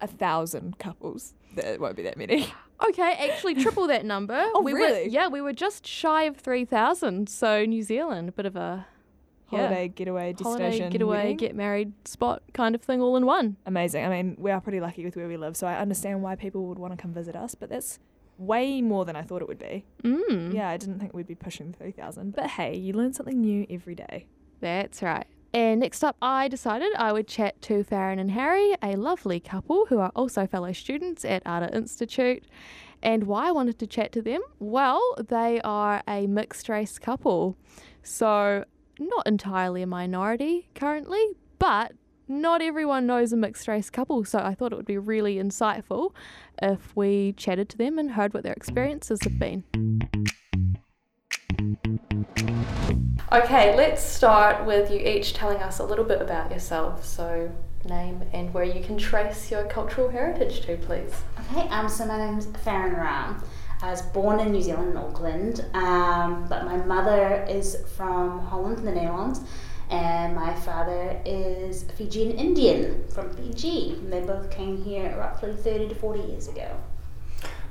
a 0.00 0.06
thousand 0.06 0.78
couples. 0.78 1.34
There 1.54 1.78
won't 1.78 1.96
be 1.96 2.02
that 2.02 2.16
many. 2.16 2.52
Okay, 2.80 3.28
actually 3.28 3.56
triple 3.56 3.88
that 3.88 4.04
number. 4.04 4.40
Oh, 4.54 4.62
we 4.62 4.72
Were, 4.72 4.78
really? 4.78 5.08
yeah, 5.08 5.26
we 5.26 5.40
were 5.40 5.52
just 5.52 5.86
shy 5.86 6.22
of 6.24 6.36
3,000. 6.36 7.28
So 7.28 7.64
New 7.64 7.82
Zealand, 7.82 8.28
a 8.28 8.32
bit 8.32 8.46
of 8.46 8.54
a 8.54 8.86
yeah, 9.50 9.58
Holiday 9.58 9.88
getaway 9.88 10.34
holiday 10.40 10.64
destination. 10.64 10.90
getaway, 10.92 11.16
wedding. 11.16 11.36
get 11.38 11.56
married 11.56 11.92
spot 12.06 12.42
kind 12.52 12.74
of 12.74 12.82
thing 12.82 13.00
all 13.02 13.16
in 13.16 13.26
one. 13.26 13.56
amazing. 13.66 14.04
I 14.04 14.08
mean, 14.10 14.36
we 14.38 14.50
are 14.50 14.60
pretty 14.60 14.78
lucky 14.80 15.04
with 15.04 15.16
where 15.16 15.26
we 15.26 15.36
live, 15.36 15.56
so 15.56 15.66
I 15.66 15.78
understand 15.78 16.22
why 16.22 16.36
people 16.36 16.66
would 16.66 16.78
want 16.78 16.92
to 16.92 16.96
come 17.02 17.12
visit 17.12 17.34
us, 17.34 17.54
but 17.54 17.68
that's 17.68 17.98
way 18.38 18.80
more 18.80 19.04
than 19.04 19.16
I 19.16 19.22
thought 19.22 19.42
it 19.42 19.48
would 19.48 19.58
be. 19.58 19.84
Mm. 20.02 20.54
Yeah, 20.54 20.70
I 20.70 20.76
didn't 20.76 20.98
think 20.98 21.12
we'd 21.12 21.26
be 21.26 21.34
pushing 21.34 21.72
3,000. 21.72 22.34
But 22.34 22.46
hey, 22.46 22.76
you 22.76 22.92
learn 22.92 23.12
something 23.12 23.40
new 23.40 23.66
every 23.68 23.94
day. 23.94 24.26
That's 24.60 25.02
right. 25.02 25.26
And 25.52 25.80
next 25.80 26.04
up, 26.04 26.16
I 26.20 26.48
decided 26.48 26.88
I 26.96 27.12
would 27.12 27.26
chat 27.26 27.60
to 27.62 27.82
Farron 27.82 28.18
and 28.18 28.30
Harry, 28.30 28.74
a 28.82 28.96
lovely 28.96 29.40
couple 29.40 29.86
who 29.86 29.98
are 29.98 30.12
also 30.14 30.46
fellow 30.46 30.72
students 30.72 31.24
at 31.24 31.42
Ara 31.46 31.70
Institute. 31.72 32.44
And 33.02 33.24
why 33.24 33.48
I 33.48 33.52
wanted 33.52 33.78
to 33.78 33.86
chat 33.86 34.12
to 34.12 34.22
them? 34.22 34.42
Well, 34.58 35.00
they 35.28 35.60
are 35.62 36.02
a 36.06 36.26
mixed 36.26 36.68
race 36.68 36.98
couple. 36.98 37.56
So, 38.02 38.64
not 38.98 39.26
entirely 39.26 39.82
a 39.82 39.86
minority 39.86 40.68
currently, 40.74 41.24
but 41.58 41.92
not 42.28 42.62
everyone 42.62 43.06
knows 43.06 43.32
a 43.32 43.36
mixed 43.36 43.66
race 43.68 43.90
couple. 43.90 44.24
So, 44.24 44.38
I 44.38 44.54
thought 44.54 44.72
it 44.72 44.76
would 44.76 44.86
be 44.86 44.98
really 44.98 45.36
insightful 45.36 46.12
if 46.60 46.94
we 46.96 47.32
chatted 47.32 47.68
to 47.70 47.78
them 47.78 47.98
and 47.98 48.12
heard 48.12 48.34
what 48.34 48.42
their 48.42 48.52
experiences 48.52 49.20
have 49.22 49.38
been. 49.38 49.64
Okay, 53.30 53.76
let's 53.76 54.02
start 54.02 54.64
with 54.64 54.90
you 54.90 54.98
each 54.98 55.34
telling 55.34 55.58
us 55.58 55.80
a 55.80 55.84
little 55.84 56.04
bit 56.04 56.22
about 56.22 56.50
yourself. 56.50 57.04
So, 57.04 57.50
name 57.84 58.22
and 58.32 58.52
where 58.52 58.64
you 58.64 58.82
can 58.82 58.96
trace 58.96 59.50
your 59.50 59.64
cultural 59.64 60.08
heritage 60.08 60.62
to, 60.62 60.76
please. 60.78 61.14
Okay, 61.40 61.68
um, 61.68 61.88
so 61.88 62.06
my 62.06 62.18
name's 62.18 62.46
Farron 62.64 62.94
Ram. 62.94 63.42
I 63.80 63.90
was 63.90 64.02
born 64.02 64.40
in 64.40 64.50
New 64.52 64.62
Zealand, 64.62 64.90
in 64.90 64.96
Auckland, 64.96 65.64
um, 65.74 66.46
but 66.48 66.64
my 66.64 66.76
mother 66.78 67.46
is 67.48 67.76
from 67.96 68.40
Holland, 68.40 68.78
the 68.78 68.90
Netherlands, 68.90 69.40
and 69.90 70.34
my 70.34 70.54
father 70.54 71.20
is 71.24 71.84
Fijian 71.96 72.32
Indian 72.32 73.04
from 73.08 73.30
Fiji. 73.30 73.92
And 73.92 74.12
they 74.12 74.20
both 74.20 74.50
came 74.50 74.82
here 74.82 75.14
roughly 75.18 75.54
30 75.54 75.88
to 75.88 75.94
40 75.94 76.20
years 76.20 76.48
ago. 76.48 76.76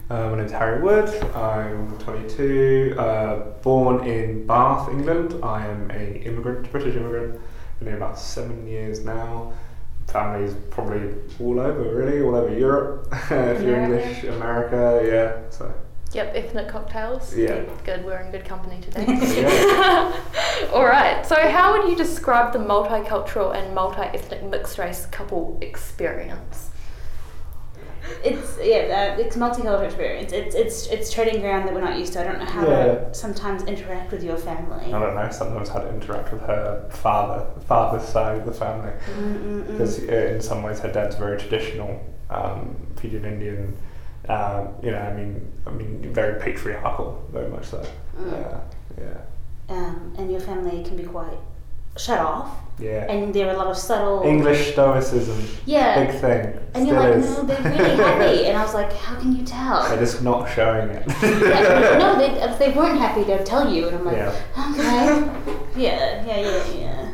Uh, 0.09 0.29
my 0.29 0.37
name's 0.37 0.51
Harry 0.51 0.81
Wood. 0.81 1.09
I'm 1.33 1.97
22. 1.99 2.95
Uh, 2.97 3.35
born 3.61 4.07
in 4.07 4.47
Bath, 4.47 4.89
England. 4.89 5.43
I 5.43 5.67
am 5.67 5.91
a 5.91 6.21
immigrant, 6.23 6.71
British 6.71 6.95
immigrant. 6.95 7.41
Been 7.79 7.89
here 7.89 7.97
about 7.97 8.17
seven 8.17 8.65
years 8.67 9.03
now. 9.03 9.53
Family's 10.07 10.55
probably 10.69 11.13
all 11.41 11.59
over, 11.59 11.93
really, 11.93 12.21
all 12.21 12.35
over 12.35 12.57
Europe. 12.57 13.09
if 13.11 13.61
you're. 13.61 13.81
English, 13.81 14.23
America, 14.23 15.01
yeah. 15.05 15.49
So 15.49 15.73
Yep, 16.13 16.31
ethnic 16.35 16.67
cocktails. 16.69 17.35
Yeah. 17.35 17.63
Good, 17.83 18.05
we're 18.05 18.17
in 18.19 18.31
good 18.31 18.45
company 18.45 18.79
today. 18.81 19.05
yeah. 19.41 20.13
All 20.73 20.85
right. 20.85 21.25
So, 21.25 21.35
how 21.35 21.77
would 21.77 21.89
you 21.89 21.95
describe 21.97 22.53
the 22.53 22.59
multicultural 22.59 23.53
and 23.55 23.75
multi-ethnic 23.75 24.43
mixed 24.43 24.77
race 24.77 25.05
couple 25.07 25.57
experience? 25.61 26.69
It's 28.23 28.57
yeah, 28.61 29.15
uh, 29.17 29.21
it's 29.21 29.35
multicultural 29.35 29.83
experience. 29.83 30.31
It's 30.31 30.55
it's 30.55 30.87
it's 30.87 31.11
trading 31.11 31.41
ground 31.41 31.67
that 31.67 31.73
we're 31.73 31.81
not 31.81 31.99
used 31.99 32.13
to. 32.13 32.21
I 32.21 32.23
don't 32.23 32.39
know 32.39 32.45
how 32.45 32.65
Yeah. 32.65 32.85
to 32.85 33.13
sometimes 33.13 33.63
interact 33.63 34.11
with 34.13 34.23
your 34.23 34.37
family. 34.37 34.93
I 34.93 34.99
don't 34.99 35.13
know. 35.13 35.29
Sometimes 35.29 35.67
how 35.67 35.79
to 35.79 35.89
interact 35.89 36.31
with 36.31 36.41
her 36.43 36.87
father, 36.89 37.45
father's 37.67 38.07
side 38.07 38.39
of 38.39 38.45
the 38.45 38.53
family, 38.53 38.93
because 39.67 39.99
in 39.99 40.41
some 40.41 40.63
ways 40.63 40.79
her 40.79 40.91
dad's 40.91 41.17
very 41.17 41.37
traditional, 41.37 42.01
um, 42.29 42.77
Fijian 42.95 43.25
Indian. 43.25 43.75
Um, 44.29 44.73
you 44.83 44.91
know, 44.91 44.99
I 44.99 45.13
mean, 45.13 45.51
I 45.65 45.71
mean, 45.71 46.13
very 46.13 46.39
patriarchal, 46.41 47.23
very 47.31 47.49
much 47.49 47.65
so. 47.65 47.85
Mm. 48.19 48.31
Yeah, 48.31 48.59
yeah, 49.69 49.75
um, 49.75 50.13
and 50.17 50.29
your 50.29 50.41
family 50.41 50.83
can 50.83 50.97
be 50.97 51.03
quite 51.03 51.37
shut 51.97 52.19
off, 52.19 52.55
yeah. 52.77 53.09
and 53.11 53.33
there 53.33 53.47
are 53.47 53.53
a 53.53 53.57
lot 53.57 53.67
of 53.67 53.77
subtle 53.77 54.23
English 54.23 54.73
stoicism, 54.73 55.41
yeah, 55.65 56.05
big 56.05 56.19
thing. 56.19 56.59
and 56.73 56.87
you're 56.87 56.99
like, 56.99 57.15
is. 57.15 57.25
no, 57.37 57.43
they're 57.43 57.61
really 57.61 57.95
happy, 58.03 58.45
and 58.45 58.57
I 58.57 58.63
was 58.63 58.73
like, 58.73 58.91
how 58.93 59.19
can 59.19 59.35
you 59.35 59.45
tell? 59.45 59.87
They're 59.87 59.99
just 59.99 60.21
not 60.21 60.49
showing 60.53 60.89
it. 60.89 61.03
yeah, 61.07 61.97
no, 61.97 62.15
they, 62.19 62.31
if 62.41 62.59
they 62.59 62.71
weren't 62.71 62.99
happy, 62.99 63.23
they'd 63.23 63.45
tell 63.45 63.73
you, 63.73 63.87
and 63.87 63.97
I'm 63.97 64.05
like, 64.05 64.17
Yeah. 64.17 64.71
okay, 64.71 65.81
yeah, 65.81 66.25
yeah, 66.25 66.39
yeah, 66.39 66.73
yeah. 66.73 67.13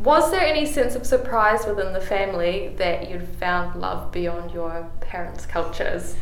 Was 0.00 0.30
there 0.30 0.40
any 0.40 0.66
sense 0.66 0.96
of 0.96 1.06
surprise 1.06 1.64
within 1.66 1.92
the 1.92 2.00
family 2.00 2.74
that 2.78 3.08
you'd 3.10 3.28
found 3.28 3.80
love 3.80 4.10
beyond 4.12 4.50
your 4.50 4.90
parents' 5.00 5.46
cultures? 5.46 6.16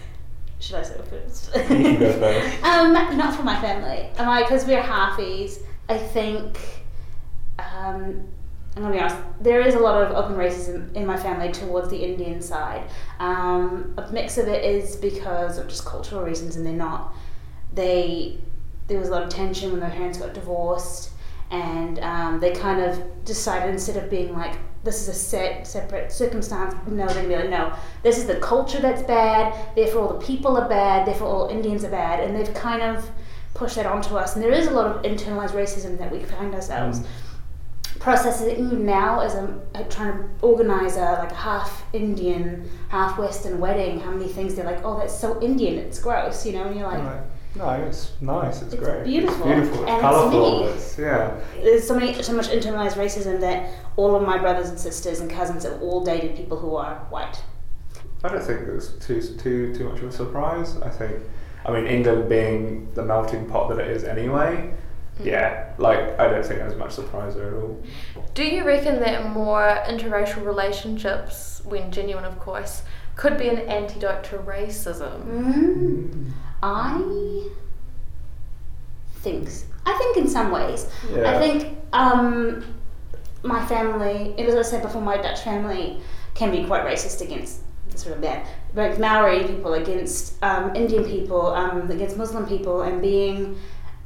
Should 0.62 0.76
I 0.76 0.82
say 0.84 0.94
it 0.94 1.08
first? 1.08 1.50
You 1.56 1.62
can 1.62 1.98
go 1.98 2.12
first. 2.12 2.62
Um, 2.64 2.92
not 2.92 3.34
for 3.34 3.42
my 3.42 3.60
family. 3.60 4.08
Am 4.16 4.28
I? 4.28 4.42
Because 4.42 4.64
we're 4.64 4.80
halfies. 4.80 5.60
I 5.88 5.98
think. 5.98 6.56
Um, 7.58 8.28
I'm 8.76 8.82
gonna 8.82 8.94
be 8.94 9.00
honest. 9.00 9.16
There 9.40 9.60
is 9.60 9.74
a 9.74 9.80
lot 9.80 10.00
of 10.04 10.16
open 10.16 10.36
racism 10.36 10.94
in 10.94 11.04
my 11.04 11.16
family 11.16 11.50
towards 11.50 11.90
the 11.90 11.96
Indian 11.98 12.40
side. 12.40 12.88
Um, 13.18 13.92
a 13.98 14.10
mix 14.12 14.38
of 14.38 14.46
it 14.46 14.64
is 14.64 14.94
because 14.94 15.58
of 15.58 15.66
just 15.66 15.84
cultural 15.84 16.22
reasons, 16.22 16.54
and 16.54 16.64
they're 16.64 16.72
not. 16.72 17.12
They 17.74 18.38
there 18.86 19.00
was 19.00 19.08
a 19.08 19.10
lot 19.10 19.24
of 19.24 19.30
tension 19.30 19.72
when 19.72 19.80
their 19.80 19.90
parents 19.90 20.18
got 20.18 20.32
divorced, 20.32 21.10
and 21.50 21.98
um, 21.98 22.38
they 22.38 22.52
kind 22.52 22.80
of 22.80 23.24
decided 23.24 23.70
instead 23.70 23.96
of 23.96 24.08
being 24.08 24.32
like 24.32 24.54
this 24.84 25.02
is 25.02 25.08
a 25.08 25.14
set 25.14 25.66
separate 25.66 26.10
circumstance, 26.10 26.74
no, 26.86 27.06
they're 27.06 27.14
gonna 27.14 27.28
be 27.28 27.36
like 27.36 27.50
no, 27.50 27.72
this 28.02 28.18
is 28.18 28.26
the 28.26 28.36
culture 28.36 28.80
that's 28.80 29.02
bad. 29.02 29.54
Therefore, 29.76 30.02
all 30.02 30.18
the 30.18 30.26
people 30.26 30.56
are 30.56 30.68
bad. 30.68 31.06
Therefore, 31.06 31.28
all 31.28 31.48
Indians 31.48 31.84
are 31.84 31.90
bad, 31.90 32.20
and 32.20 32.36
they've 32.36 32.52
kind 32.54 32.82
of 32.82 33.08
pushed 33.54 33.76
that 33.76 33.86
onto 33.86 34.16
us. 34.16 34.34
And 34.34 34.44
there 34.44 34.52
is 34.52 34.66
a 34.66 34.70
lot 34.70 34.86
of 34.86 35.02
internalized 35.02 35.52
racism 35.52 35.98
that 35.98 36.10
we 36.10 36.20
find 36.24 36.54
ourselves 36.54 37.00
mm. 37.00 38.00
processing 38.00 38.50
even 38.50 38.84
now 38.84 39.20
as 39.20 39.36
I'm 39.36 39.60
trying 39.88 40.18
to 40.18 40.28
organize 40.40 40.96
a 40.96 41.18
like 41.22 41.32
a 41.32 41.34
half 41.34 41.84
Indian, 41.92 42.68
half 42.88 43.18
Western 43.18 43.60
wedding. 43.60 44.00
How 44.00 44.10
many 44.10 44.28
things 44.28 44.54
they're 44.54 44.64
like, 44.64 44.84
oh, 44.84 44.98
that's 44.98 45.16
so 45.16 45.40
Indian, 45.40 45.78
it's 45.78 46.00
gross, 46.00 46.44
you 46.44 46.52
know, 46.52 46.64
and 46.64 46.76
you're 46.76 46.88
like. 46.88 47.02
Right. 47.02 47.22
No, 47.54 47.70
it's 47.70 48.12
nice. 48.20 48.62
It's, 48.62 48.72
It's 48.74 48.82
great. 48.82 49.04
beautiful. 49.04 49.36
It's 49.36 49.44
beautiful. 49.68 49.82
It's 49.82 49.90
And 49.90 49.96
it's 49.96 50.00
colourful. 50.00 50.60
me. 50.60 50.66
It's, 50.70 50.98
yeah. 50.98 51.40
There's 51.56 51.86
so 51.86 51.94
many, 51.98 52.22
so 52.22 52.32
much 52.32 52.48
internalized 52.48 52.94
racism 52.94 53.40
that 53.40 53.70
all 53.96 54.14
of 54.16 54.22
my 54.22 54.38
brothers 54.38 54.70
and 54.70 54.78
sisters 54.78 55.20
and 55.20 55.30
cousins 55.30 55.64
have 55.64 55.82
all 55.82 56.02
dated 56.02 56.34
people 56.36 56.58
who 56.58 56.76
are 56.76 56.96
white. 57.10 57.42
I 58.24 58.28
don't 58.28 58.42
think 58.42 58.60
it 58.62 58.72
was 58.72 58.92
too 59.00 59.20
too 59.20 59.74
too 59.74 59.88
much 59.88 59.98
of 59.98 60.04
a 60.04 60.12
surprise. 60.12 60.76
I 60.78 60.88
think, 60.88 61.16
I 61.66 61.72
mean, 61.72 61.86
England 61.86 62.28
being 62.28 62.88
the 62.94 63.02
melting 63.04 63.46
pot 63.50 63.68
that 63.70 63.78
it 63.80 63.88
is 63.90 64.04
anyway. 64.04 64.72
Yeah, 65.22 65.72
like 65.76 66.18
I 66.18 66.28
don't 66.28 66.44
think 66.44 66.60
there's 66.60 66.76
much 66.76 66.92
surprise 66.92 67.34
there 67.34 67.48
at 67.48 67.62
all. 67.62 67.82
Do 68.34 68.44
you 68.44 68.64
reckon 68.64 68.98
that 69.00 69.28
more 69.30 69.78
interracial 69.86 70.44
relationships, 70.44 71.60
when 71.64 71.90
genuine 71.92 72.24
of 72.24 72.38
course, 72.38 72.82
could 73.16 73.36
be 73.36 73.48
an 73.48 73.58
antidote 73.58 74.24
to 74.24 74.38
racism? 74.38 75.24
Mm, 75.26 76.30
I 76.62 77.48
think 79.16 79.48
I 79.86 79.92
think 79.94 80.16
in 80.16 80.28
some 80.28 80.50
ways. 80.50 80.86
Yeah. 81.12 81.30
I 81.30 81.38
think 81.38 81.78
um, 81.92 82.64
my 83.42 83.64
family, 83.66 84.34
it 84.36 84.46
was 84.46 84.54
as 84.54 84.66
I 84.68 84.70
said 84.70 84.82
before, 84.82 85.02
my 85.02 85.16
Dutch 85.16 85.40
family 85.40 86.00
can 86.34 86.50
be 86.50 86.64
quite 86.64 86.84
racist 86.84 87.20
against 87.20 87.60
sort 87.96 88.14
of 88.16 88.22
bad, 88.22 88.46
like 88.74 88.98
Maori 88.98 89.44
people 89.44 89.74
against 89.74 90.42
um, 90.42 90.74
Indian 90.74 91.04
people, 91.04 91.48
um, 91.48 91.90
against 91.90 92.16
Muslim 92.16 92.46
people, 92.46 92.82
and 92.82 93.02
being 93.02 93.56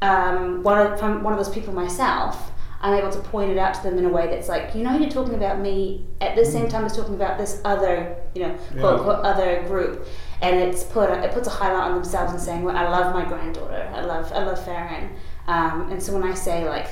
um, 0.03 0.63
one 0.63 0.79
of 0.85 0.99
from 0.99 1.23
one 1.23 1.33
of 1.33 1.39
those 1.39 1.55
people 1.55 1.73
myself. 1.73 2.53
I'm 2.83 2.93
able 2.93 3.11
to 3.11 3.19
point 3.21 3.51
it 3.51 3.57
out 3.59 3.73
to 3.75 3.83
them 3.83 3.97
in 3.99 4.05
a 4.05 4.09
way 4.11 4.27
that's 4.27 4.49
like, 4.51 4.75
you 4.75 4.83
know, 4.85 4.97
you're 4.99 5.09
talking 5.11 5.35
about 5.35 5.61
me 5.61 6.05
at 6.21 6.37
the 6.37 6.45
same 6.45 6.69
time 6.69 6.85
as 6.85 6.95
talking 6.95 7.15
about 7.15 7.39
this 7.39 7.61
other, 7.65 8.15
you 8.35 8.43
know, 8.43 8.55
quote 8.55 8.77
Yeah. 8.77 8.87
unquote 8.91 9.25
other 9.25 9.63
group, 9.67 10.07
and 10.43 10.57
it's 10.57 10.85
put 10.85 11.11
it 11.11 11.33
puts 11.33 11.47
a 11.49 11.51
highlight 11.51 11.85
on 11.91 11.95
themselves 11.95 12.33
and 12.33 12.41
saying, 12.41 12.63
well, 12.63 12.77
I 12.77 12.89
love 12.89 13.15
my 13.15 13.25
granddaughter, 13.25 13.91
I 13.95 14.01
love 14.03 14.31
I 14.33 14.45
love 14.45 14.63
Farron, 14.65 15.11
um, 15.47 15.91
and 15.91 16.03
so 16.03 16.13
when 16.15 16.23
I 16.23 16.35
say 16.35 16.69
like 16.69 16.89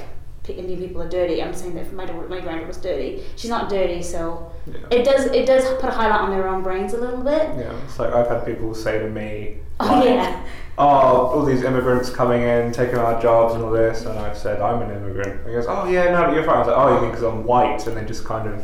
Indian 0.47 0.79
people 0.79 1.01
are 1.01 1.09
dirty, 1.09 1.43
I'm 1.43 1.55
saying 1.55 1.75
that 1.77 1.91
my 1.95 2.05
daughter, 2.05 2.29
my 2.29 2.39
granddaughter's 2.39 2.77
dirty. 2.77 3.23
She's 3.35 3.49
not 3.49 3.71
dirty, 3.71 4.03
so 4.03 4.53
Yeah. 4.67 4.75
it 4.91 5.03
does 5.05 5.27
it 5.27 5.47
does 5.47 5.65
put 5.81 5.89
a 5.89 5.93
highlight 5.93 6.21
on 6.21 6.31
their 6.31 6.47
own 6.49 6.63
brains 6.63 6.93
a 6.93 6.99
little 6.99 7.23
bit. 7.23 7.49
Yeah, 7.59 7.73
it's 7.85 7.99
like 7.99 8.13
I've 8.13 8.29
had 8.29 8.45
people 8.45 8.75
say 8.75 8.99
to 8.99 9.09
me, 9.09 9.59
Oh 9.81 10.05
yeah, 10.05 10.45
"Oh, 10.77 10.85
all 10.87 11.45
these 11.45 11.63
immigrants 11.65 12.11
coming 12.11 12.43
in, 12.43 12.73
taking 12.73 12.97
our 12.99 13.21
jobs 13.23 13.55
and 13.55 13.65
all 13.65 13.71
this," 13.73 14.05
and 14.05 14.19
I've 14.19 14.37
said, 14.37 14.61
"I'm 14.61 14.83
an 14.83 14.91
immigrant." 14.95 15.41
And 15.41 15.49
he 15.49 15.55
goes, 15.55 15.65
"Oh 15.67 15.89
yeah, 15.89 16.11
no, 16.13 16.25
but 16.27 16.35
you're 16.35 16.45
fine." 16.45 16.57
I 16.57 16.59
was 16.59 16.69
like, 16.69 16.77
"Oh, 16.77 16.95
you 16.95 17.01
mean 17.01 17.11
because 17.11 17.25
I'm 17.25 17.43
white?" 17.45 17.85
And 17.87 17.97
they 17.97 18.05
just 18.05 18.25
kind 18.25 18.47
of, 18.49 18.63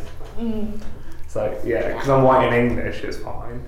it's 1.24 1.34
like, 1.36 1.58
yeah, 1.64 1.92
because 1.94 2.08
I'm 2.10 2.22
white 2.24 2.46
in 2.46 2.52
English, 2.52 3.02
it's 3.04 3.16
fine, 3.16 3.64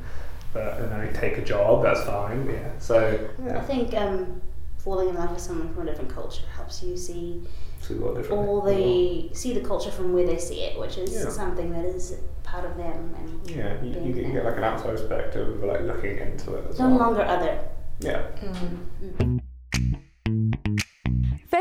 but 0.53 0.79
and 0.81 0.93
then 0.93 1.13
take 1.15 1.39
a 1.39 1.43
job, 1.45 1.83
that's 1.83 2.05
fine. 2.05 2.47
Yeah, 2.47 2.71
so 2.79 3.29
I 3.55 3.61
think 3.61 3.95
um, 3.95 4.41
falling 4.79 5.09
in 5.11 5.15
love 5.15 5.31
with 5.31 5.41
someone 5.41 5.73
from 5.73 5.83
a 5.87 5.91
different 5.91 6.11
culture 6.11 6.43
helps 6.55 6.83
you 6.83 6.97
see 6.97 7.43
see 7.81 7.95
what 7.95 8.15
different. 8.17 8.41
all 8.49 8.61
the 8.61 9.31
see 9.35 9.53
the 9.55 9.61
culture 9.61 9.91
from 9.91 10.13
where 10.13 10.27
they 10.27 10.39
see 10.39 10.61
it, 10.63 10.79
which 10.79 10.99
is 10.99 11.13
Yeah. 11.13 11.31
something 11.31 11.73
that 11.73 11.85
is 11.85 12.17
part 12.45 12.65
of 12.65 12.77
them 12.77 13.15
and 13.19 13.51
Yeah, 13.51 13.81
you, 13.83 13.89
you, 13.91 14.13
get, 14.13 14.27
you 14.27 14.33
get 14.33 14.45
like 14.45 14.57
an 14.57 14.65
outside 14.65 14.91
perspective 14.97 15.49
of 15.49 15.63
like 15.65 15.81
looking 15.83 16.19
into 16.19 16.55
it 16.55 16.67
as 16.71 16.79
no 16.79 16.89
well. 16.89 16.99
longer 16.99 17.23
other. 17.23 17.59
Yeah. 18.01 18.23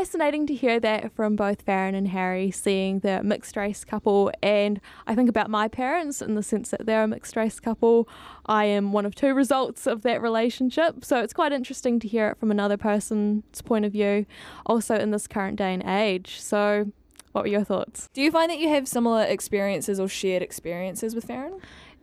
Fascinating 0.02 0.48
to 0.48 0.54
hear 0.56 0.80
that 0.80 1.12
from 1.12 1.36
both 1.36 1.62
Farron 1.62 1.94
and 1.94 2.08
Harry, 2.08 2.50
seeing 2.50 2.98
the 2.98 3.22
mixed 3.22 3.56
race 3.56 3.84
couple. 3.84 4.32
And 4.42 4.80
I 5.06 5.14
think 5.14 5.28
about 5.28 5.48
my 5.48 5.68
parents 5.68 6.20
in 6.20 6.34
the 6.34 6.42
sense 6.42 6.70
that 6.70 6.86
they're 6.86 7.04
a 7.04 7.06
mixed 7.06 7.36
race 7.36 7.60
couple. 7.60 8.08
I 8.44 8.64
am 8.64 8.92
one 8.92 9.06
of 9.06 9.14
two 9.14 9.32
results 9.32 9.86
of 9.86 10.02
that 10.02 10.20
relationship. 10.20 11.04
So 11.04 11.20
it's 11.20 11.32
quite 11.32 11.52
interesting 11.52 12.00
to 12.00 12.08
hear 12.08 12.30
it 12.30 12.38
from 12.40 12.50
another 12.50 12.76
person's 12.76 13.62
point 13.62 13.84
of 13.84 13.92
view, 13.92 14.26
also 14.66 14.96
in 14.96 15.12
this 15.12 15.28
current 15.28 15.54
day 15.54 15.72
and 15.72 15.84
age. 15.84 16.40
So, 16.40 16.90
what 17.30 17.42
were 17.42 17.50
your 17.50 17.62
thoughts? 17.62 18.08
Do 18.12 18.22
you 18.22 18.32
find 18.32 18.50
that 18.50 18.58
you 18.58 18.70
have 18.70 18.88
similar 18.88 19.22
experiences 19.22 20.00
or 20.00 20.08
shared 20.08 20.42
experiences 20.42 21.14
with 21.14 21.26
Farron? 21.26 21.60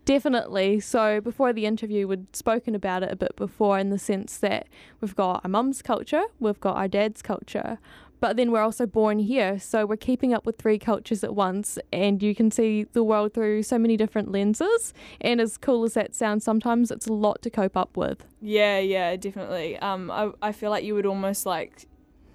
Definitely. 0.10 0.80
So 0.80 1.22
before 1.22 1.54
the 1.54 1.68
interview, 1.68 2.08
we'd 2.08 2.36
spoken 2.36 2.74
about 2.74 3.04
it 3.04 3.12
a 3.12 3.16
bit 3.16 3.36
before 3.36 3.78
in 3.78 3.92
the 3.92 4.00
sense 4.00 4.38
that 4.38 4.66
we've 5.02 5.16
got 5.16 5.42
our 5.44 5.50
mum's 5.50 5.84
culture, 5.84 6.24
we've 6.40 6.60
got 6.60 6.78
our 6.78 6.88
dad's 6.88 7.22
culture, 7.22 7.78
but 8.20 8.36
then 8.36 8.52
we're 8.52 8.64
also 8.64 8.88
born 8.88 9.20
here. 9.20 9.60
So 9.60 9.86
we're 9.86 9.98
keeping 9.98 10.34
up 10.34 10.48
with 10.48 10.58
three 10.58 10.80
cultures 10.80 11.24
at 11.24 11.36
once, 11.36 11.78
and 11.94 12.24
you 12.24 12.34
can 12.34 12.50
see 12.50 12.86
the 12.86 13.04
world 13.04 13.36
through 13.36 13.62
so 13.62 13.78
many 13.78 13.98
different 13.98 14.32
lenses. 14.32 14.96
And 15.22 15.40
as 15.40 15.60
cool 15.60 15.84
as 15.84 15.94
that 15.94 16.16
sounds, 16.16 16.44
sometimes 16.44 16.90
it's 16.90 17.06
a 17.06 17.14
lot 17.14 17.44
to 17.44 17.52
cope 17.52 17.78
up 17.78 17.96
with. 17.96 18.26
Yeah, 18.42 18.80
yeah, 18.80 19.16
definitely. 19.16 19.78
Um, 19.78 20.10
I, 20.10 20.32
I 20.42 20.54
feel 20.54 20.72
like 20.72 20.84
you 20.84 20.96
would 20.96 21.06
almost 21.06 21.46
like, 21.46 21.86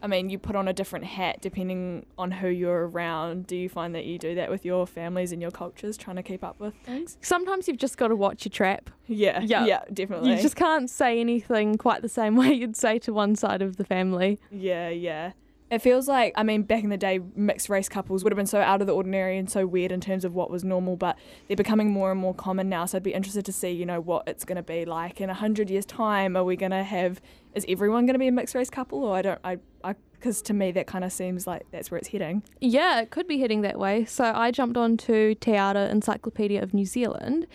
I 0.04 0.06
mean, 0.06 0.28
you 0.28 0.38
put 0.38 0.54
on 0.54 0.68
a 0.68 0.72
different 0.74 1.06
hat 1.06 1.38
depending 1.40 2.04
on 2.18 2.30
who 2.30 2.48
you're 2.48 2.86
around. 2.88 3.46
Do 3.46 3.56
you 3.56 3.70
find 3.70 3.94
that 3.94 4.04
you 4.04 4.18
do 4.18 4.34
that 4.34 4.50
with 4.50 4.62
your 4.64 4.86
families 4.86 5.32
and 5.32 5.40
your 5.40 5.50
cultures, 5.50 5.96
trying 5.96 6.16
to 6.16 6.22
keep 6.22 6.44
up 6.44 6.60
with 6.60 6.74
things? 6.84 7.16
Sometimes 7.22 7.66
you've 7.68 7.78
just 7.78 7.96
got 7.96 8.08
to 8.08 8.16
watch 8.16 8.44
your 8.44 8.50
trap. 8.50 8.90
Yeah, 9.08 9.40
Yeah. 9.40 9.64
yeah, 9.64 9.80
definitely. 9.92 10.34
You 10.36 10.42
just 10.42 10.56
can't 10.56 10.90
say 10.90 11.18
anything 11.20 11.76
quite 11.78 12.02
the 12.02 12.10
same 12.10 12.36
way 12.40 12.52
you'd 12.52 12.76
say 12.76 12.98
to 12.98 13.14
one 13.14 13.34
side 13.34 13.62
of 13.62 13.78
the 13.78 13.84
family. 13.84 14.38
Yeah, 14.50 14.90
yeah. 14.90 15.32
It 15.70 15.78
feels 15.80 16.06
like, 16.06 16.34
I 16.36 16.42
mean, 16.42 16.62
back 16.62 16.84
in 16.84 16.90
the 16.90 16.98
day, 16.98 17.18
mixed 17.34 17.70
race 17.70 17.88
couples 17.88 18.22
would 18.22 18.30
have 18.32 18.36
been 18.36 18.46
so 18.46 18.60
out 18.60 18.82
of 18.82 18.86
the 18.86 18.92
ordinary 18.94 19.38
and 19.38 19.50
so 19.50 19.66
weird 19.66 19.90
in 19.90 20.00
terms 20.00 20.24
of 20.24 20.34
what 20.34 20.50
was 20.50 20.62
normal, 20.62 20.94
but 20.96 21.16
they're 21.48 21.56
becoming 21.56 21.90
more 21.90 22.12
and 22.12 22.20
more 22.20 22.34
common 22.34 22.68
now. 22.68 22.84
So 22.84 22.96
I'd 22.98 23.02
be 23.02 23.14
interested 23.14 23.46
to 23.46 23.52
see, 23.52 23.70
you 23.70 23.86
know, 23.86 23.98
what 24.00 24.28
it's 24.28 24.44
going 24.44 24.56
to 24.56 24.62
be 24.62 24.84
like 24.84 25.20
in 25.22 25.30
a 25.30 25.34
hundred 25.34 25.70
years' 25.70 25.86
time. 25.86 26.36
Are 26.36 26.44
we 26.44 26.54
going 26.54 26.70
to 26.72 26.84
have, 26.84 27.20
is 27.54 27.64
everyone 27.68 28.06
going 28.06 28.14
to 28.14 28.18
be 28.18 28.28
a 28.28 28.32
mixed 28.32 28.54
race 28.54 28.70
couple? 28.70 29.04
Or 29.04 29.16
I 29.16 29.22
don't, 29.22 29.40
I, 29.44 29.58
I 29.82 29.94
Because 30.12 30.42
to 30.42 30.54
me, 30.54 30.72
that 30.72 30.86
kind 30.86 31.04
of 31.04 31.12
seems 31.12 31.46
like 31.46 31.66
that's 31.70 31.90
where 31.90 31.98
it's 31.98 32.08
heading. 32.08 32.42
Yeah, 32.60 33.00
it 33.00 33.10
could 33.10 33.28
be 33.28 33.38
heading 33.38 33.60
that 33.62 33.78
way. 33.78 34.04
So 34.06 34.24
I 34.24 34.50
jumped 34.50 34.76
on 34.76 34.96
to 34.98 35.34
Te 35.36 35.52
Ara 35.52 35.88
Encyclopedia 35.88 36.62
of 36.62 36.72
New 36.72 36.86
Zealand 36.86 37.46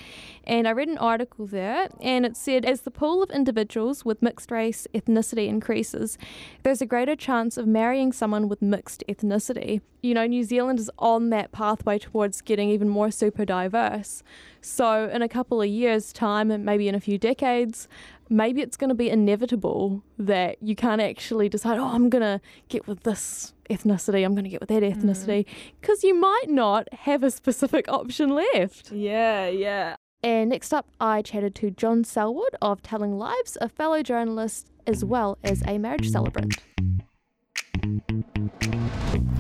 and 0.44 0.68
I 0.68 0.72
read 0.72 0.88
an 0.88 0.98
article 0.98 1.46
there 1.46 1.90
and 2.00 2.26
it 2.26 2.38
said 2.38 2.66
as 2.66 2.82
the 2.82 2.92
pool 2.92 3.22
of 3.22 3.30
individuals 3.32 4.06
with 4.06 4.22
mixed 4.22 4.52
race 4.52 4.88
ethnicity 4.94 5.48
increases, 5.48 6.18
there's 6.64 6.82
a 6.82 6.86
greater 6.86 7.16
chance 7.16 7.58
of 7.58 7.68
marrying 7.68 8.12
someone 8.12 8.48
with 8.48 8.62
mixed 8.62 9.04
ethnicity. 9.08 9.82
You 10.02 10.14
know, 10.14 10.26
New 10.26 10.44
Zealand 10.44 10.80
is 10.80 10.90
on 10.98 11.30
that 11.32 11.52
pathway 11.52 12.00
towards 12.00 12.42
getting 12.42 12.70
even 12.70 12.88
more 12.88 13.12
super 13.12 13.46
diverse. 13.46 14.24
So 14.62 15.10
in 15.10 15.22
a 15.22 15.28
couple 15.28 15.62
of 15.62 15.68
years' 15.68 16.14
time, 16.14 16.52
and 16.52 16.66
maybe 16.66 16.88
in 16.88 16.96
a 16.96 17.00
few 17.00 17.18
decades, 17.18 17.88
maybe 18.30 18.62
it's 18.62 18.78
going 18.78 18.90
to 18.90 18.96
be 18.96 19.10
inevitable 19.10 20.04
that 20.18 20.62
you 20.62 20.76
can't 20.76 21.02
actually 21.02 21.50
decide, 21.50 21.78
oh, 21.80 21.86
I'm 21.88 22.10
going 22.10 22.22
to 22.22 22.40
get 22.68 22.88
with 22.88 23.04
this 23.04 23.54
ethnicity, 23.70 24.24
I'm 24.24 24.34
going 24.34 24.44
to 24.46 24.50
get 24.50 24.60
with 24.62 24.70
that 24.70 24.84
Mm. 24.84 24.96
ethnicity, 24.96 25.46
because 25.82 26.04
you 26.04 26.14
might 26.16 26.50
not 26.50 26.92
have 26.94 27.24
a 27.24 27.32
specific 27.32 27.88
option 27.90 28.30
left. 28.30 28.92
Yeah, 28.92 29.48
yeah. 29.48 29.96
And 30.22 30.50
next 30.50 30.74
up, 30.74 30.88
I 31.00 31.22
chatted 31.22 31.56
to 31.56 31.72
John 31.72 32.04
Selwood 32.04 32.56
of 32.62 32.82
Telling 32.84 33.18
Lives, 33.18 33.58
a 33.62 33.70
fellow 33.70 34.04
journalist 34.04 34.68
as 34.86 35.06
well 35.06 35.38
as 35.44 35.64
a 35.66 35.78
marriage 35.78 36.10
celebrant. 36.10 36.58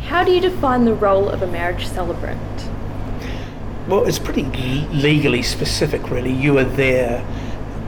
How 0.03 0.23
do 0.23 0.31
you 0.31 0.39
define 0.39 0.85
the 0.85 0.93
role 0.93 1.27
of 1.29 1.41
a 1.41 1.47
marriage 1.47 1.85
celebrant? 1.87 2.39
Well, 3.87 4.05
it's 4.05 4.19
pretty 4.19 4.43
legally 4.91 5.41
specific, 5.41 6.09
really. 6.09 6.31
You 6.31 6.57
are 6.59 6.63
there 6.63 7.25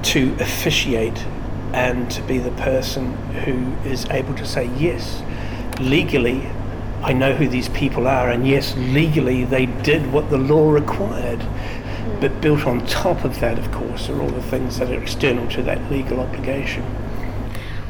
to 0.04 0.36
officiate 0.40 1.18
and 1.74 2.10
to 2.12 2.22
be 2.24 2.38
the 2.38 2.52
person 2.52 3.14
who 3.44 3.72
is 3.90 4.06
able 4.10 4.34
to 4.36 4.46
say, 4.46 4.70
yes, 4.78 5.24
legally, 5.80 6.48
I 7.02 7.14
know 7.14 7.34
who 7.34 7.48
these 7.48 7.70
people 7.70 8.08
are, 8.08 8.30
and 8.30 8.48
yes, 8.48 8.76
legally, 8.78 9.46
they 9.46 9.66
did 9.66 10.12
what 10.12 10.30
the 10.30 10.38
law 10.38 10.72
required. 10.72 11.44
But 12.20 12.42
built 12.42 12.68
on 12.68 12.86
top 12.86 13.24
of 13.24 13.40
that, 13.40 13.58
of 13.58 13.72
course, 13.72 14.10
are 14.10 14.22
all 14.22 14.30
the 14.30 14.42
things 14.44 14.78
that 14.80 14.92
are 14.92 15.02
external 15.02 15.48
to 15.50 15.64
that 15.64 15.92
legal 15.92 16.20
obligation. 16.20 16.84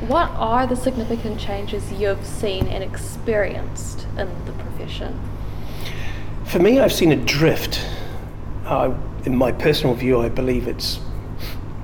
What 0.08 0.30
are 0.32 0.65
the 0.65 0.75
significant 0.75 1.39
changes 1.39 1.91
you've 1.91 2.25
seen 2.25 2.68
and 2.68 2.84
experienced 2.84 4.08
in 4.18 4.30
the 4.46 4.51
profession? 4.53 5.20
For 6.46 6.60
me, 6.60 6.80
I've 6.80 6.94
seen 6.94 7.12
a 7.12 7.15
drift. 7.15 7.86
Uh, 8.65 8.94
in 9.25 9.36
my 9.36 9.51
personal 9.51 9.96
view, 9.96 10.22
I 10.22 10.30
believe 10.30 10.68
it's 10.68 11.00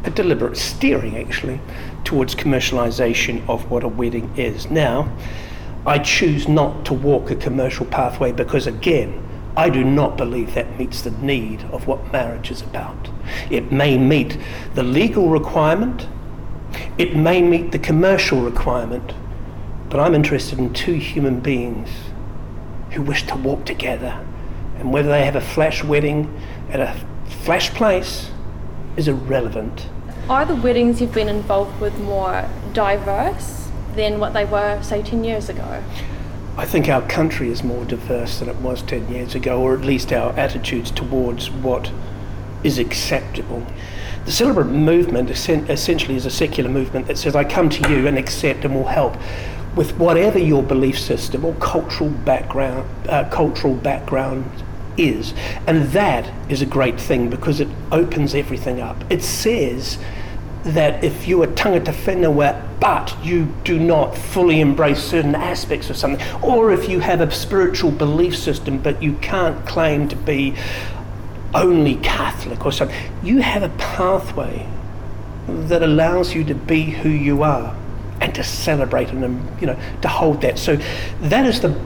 a 0.08 0.12
deliberate 0.12 0.58
steering, 0.58 1.18
actually, 1.18 1.60
towards 2.04 2.34
commercialisation 2.34 3.48
of 3.48 3.70
what 3.70 3.84
a 3.84 3.88
wedding 3.88 4.32
is. 4.38 4.70
Now, 4.72 5.14
I 5.86 6.00
choose 6.00 6.48
not 6.48 6.86
to 6.86 6.94
walk 6.94 7.32
a 7.32 7.36
commercial 7.36 7.86
pathway 7.86 8.32
because, 8.32 8.68
again, 8.68 9.24
I 9.56 9.70
do 9.70 9.84
not 9.84 10.18
believe 10.18 10.54
that 10.54 10.78
meets 10.78 11.02
the 11.02 11.12
need 11.12 11.64
of 11.72 11.88
what 11.88 12.12
marriage 12.12 12.52
is 12.52 12.62
about. 12.62 13.10
It 13.50 13.72
may 13.72 13.98
meet 13.98 14.38
the 14.76 14.84
legal 14.84 15.30
requirement, 15.30 16.08
it 16.98 17.16
may 17.16 17.42
meet 17.42 17.72
the 17.72 17.80
commercial 17.80 18.42
requirement, 18.42 19.14
but 19.90 20.00
I'm 20.00 20.14
interested 20.14 20.60
in 20.60 20.74
two 20.74 20.94
human 20.94 21.40
beings 21.40 21.90
who 22.92 23.02
wish 23.02 23.26
to 23.28 23.36
walk 23.36 23.66
together. 23.66 24.24
And 24.78 24.94
whether 24.94 25.10
they 25.10 25.26
have 25.26 25.36
a 25.36 25.42
flash 25.42 25.84
wedding 25.84 26.40
at 26.70 26.80
a 26.80 26.96
flash 27.44 27.72
place 27.72 28.30
is 28.96 29.08
irrelevant. 29.08 29.90
Are 30.30 30.46
the 30.46 30.58
weddings 30.58 31.00
you've 31.00 31.14
been 31.14 31.30
involved 31.30 31.80
with 31.80 31.98
more 32.00 32.50
diverse 32.74 33.70
than 33.96 34.20
what 34.20 34.34
they 34.34 34.44
were, 34.44 34.82
say, 34.84 35.02
10 35.02 35.24
years 35.24 35.48
ago? 35.48 35.82
I 36.58 36.66
think 36.66 36.90
our 36.90 37.02
country 37.08 37.50
is 37.50 37.64
more 37.64 37.86
diverse 37.86 38.40
than 38.40 38.50
it 38.50 38.58
was 38.58 38.82
10 38.82 39.10
years 39.10 39.36
ago, 39.36 39.62
or 39.62 39.74
at 39.74 39.86
least 39.86 40.12
our 40.12 40.38
attitudes 40.38 40.92
towards 40.92 41.50
what 41.50 41.94
is 42.62 42.78
acceptable. 42.78 43.66
The 44.26 44.34
celebrant 44.34 44.74
movement 44.74 45.30
essentially 45.30 46.18
is 46.18 46.26
a 46.26 46.30
secular 46.30 46.70
movement 46.70 47.08
that 47.08 47.18
says, 47.18 47.34
I 47.34 47.46
come 47.46 47.70
to 47.70 47.90
you 47.90 48.06
and 48.06 48.18
accept 48.18 48.66
and 48.66 48.76
will 48.76 48.88
help 48.88 49.16
with 49.78 49.96
whatever 49.98 50.40
your 50.40 50.62
belief 50.62 51.00
system 51.00 51.46
or 51.46 51.54
cultural 51.56 52.10
background, 52.10 52.86
uh, 53.08 53.30
cultural 53.30 53.76
background 53.76 54.44
is. 54.98 55.34
And 55.68 55.84
that 55.90 56.30
is 56.52 56.62
a 56.62 56.66
great 56.66 57.00
thing 57.00 57.30
because 57.30 57.60
it 57.60 57.70
opens 57.92 58.36
everything 58.36 58.82
up. 58.82 59.10
It 59.10 59.24
says 59.24 59.98
that 60.74 61.04
if 61.04 61.28
you 61.28 61.42
are 61.44 61.48
tangata 61.48 61.94
whenua 61.94 62.64
but 62.80 63.16
you 63.24 63.46
do 63.64 63.80
not 63.80 64.16
fully 64.16 64.62
embrace 64.62 65.02
certain 65.02 65.34
aspects 65.36 65.90
of 65.90 65.98
something, 65.98 66.26
or 66.44 66.72
if 66.72 66.88
you 66.88 67.00
have 67.00 67.22
a 67.22 67.32
spiritual 67.32 67.92
belief 67.92 68.38
system 68.38 68.78
but 68.78 69.02
you 69.02 69.14
can't 69.16 69.66
claim 69.66 70.08
to 70.08 70.16
be 70.16 70.54
only 71.54 71.96
Catholic 71.96 72.66
or 72.66 72.72
something, 72.72 72.96
you 73.24 73.40
have 73.40 73.64
a 73.64 73.70
pathway 73.78 74.68
that 75.48 75.82
allows 75.82 76.36
you 76.36 76.44
to 76.44 76.54
be 76.54 76.84
who 76.84 77.10
you 77.10 77.42
are 77.42 77.76
and 78.20 78.36
to 78.36 78.44
celebrate 78.44 79.10
and 79.10 79.24
um, 79.24 79.58
you 79.60 79.68
know 79.68 79.80
to 80.02 80.08
hold 80.08 80.42
that. 80.42 80.60
So 80.60 80.78
that 81.22 81.46
is 81.46 81.62
the 81.62 81.80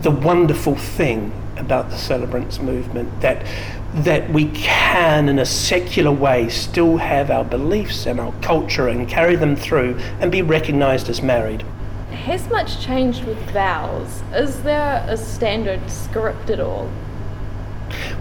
the 0.00 0.10
wonderful 0.10 0.76
thing 0.76 1.32
about 1.56 1.90
the 1.90 1.96
celebrants 1.96 2.58
movement 2.58 3.20
that 3.20 3.46
that 3.94 4.30
we 4.30 4.46
can 4.50 5.28
in 5.28 5.38
a 5.38 5.44
secular 5.44 6.10
way 6.10 6.48
still 6.48 6.96
have 6.96 7.30
our 7.30 7.44
beliefs 7.44 8.06
and 8.06 8.18
our 8.18 8.32
culture 8.40 8.88
and 8.88 9.06
carry 9.06 9.36
them 9.36 9.54
through 9.54 9.94
and 10.20 10.32
be 10.32 10.40
recognized 10.40 11.10
as 11.10 11.20
married. 11.20 11.62
Has 12.10 12.48
much 12.48 12.80
changed 12.80 13.24
with 13.24 13.38
vows? 13.50 14.22
Is 14.32 14.62
there 14.62 15.04
a 15.06 15.16
standard 15.16 15.90
script 15.90 16.48
at 16.48 16.58
all? 16.58 16.90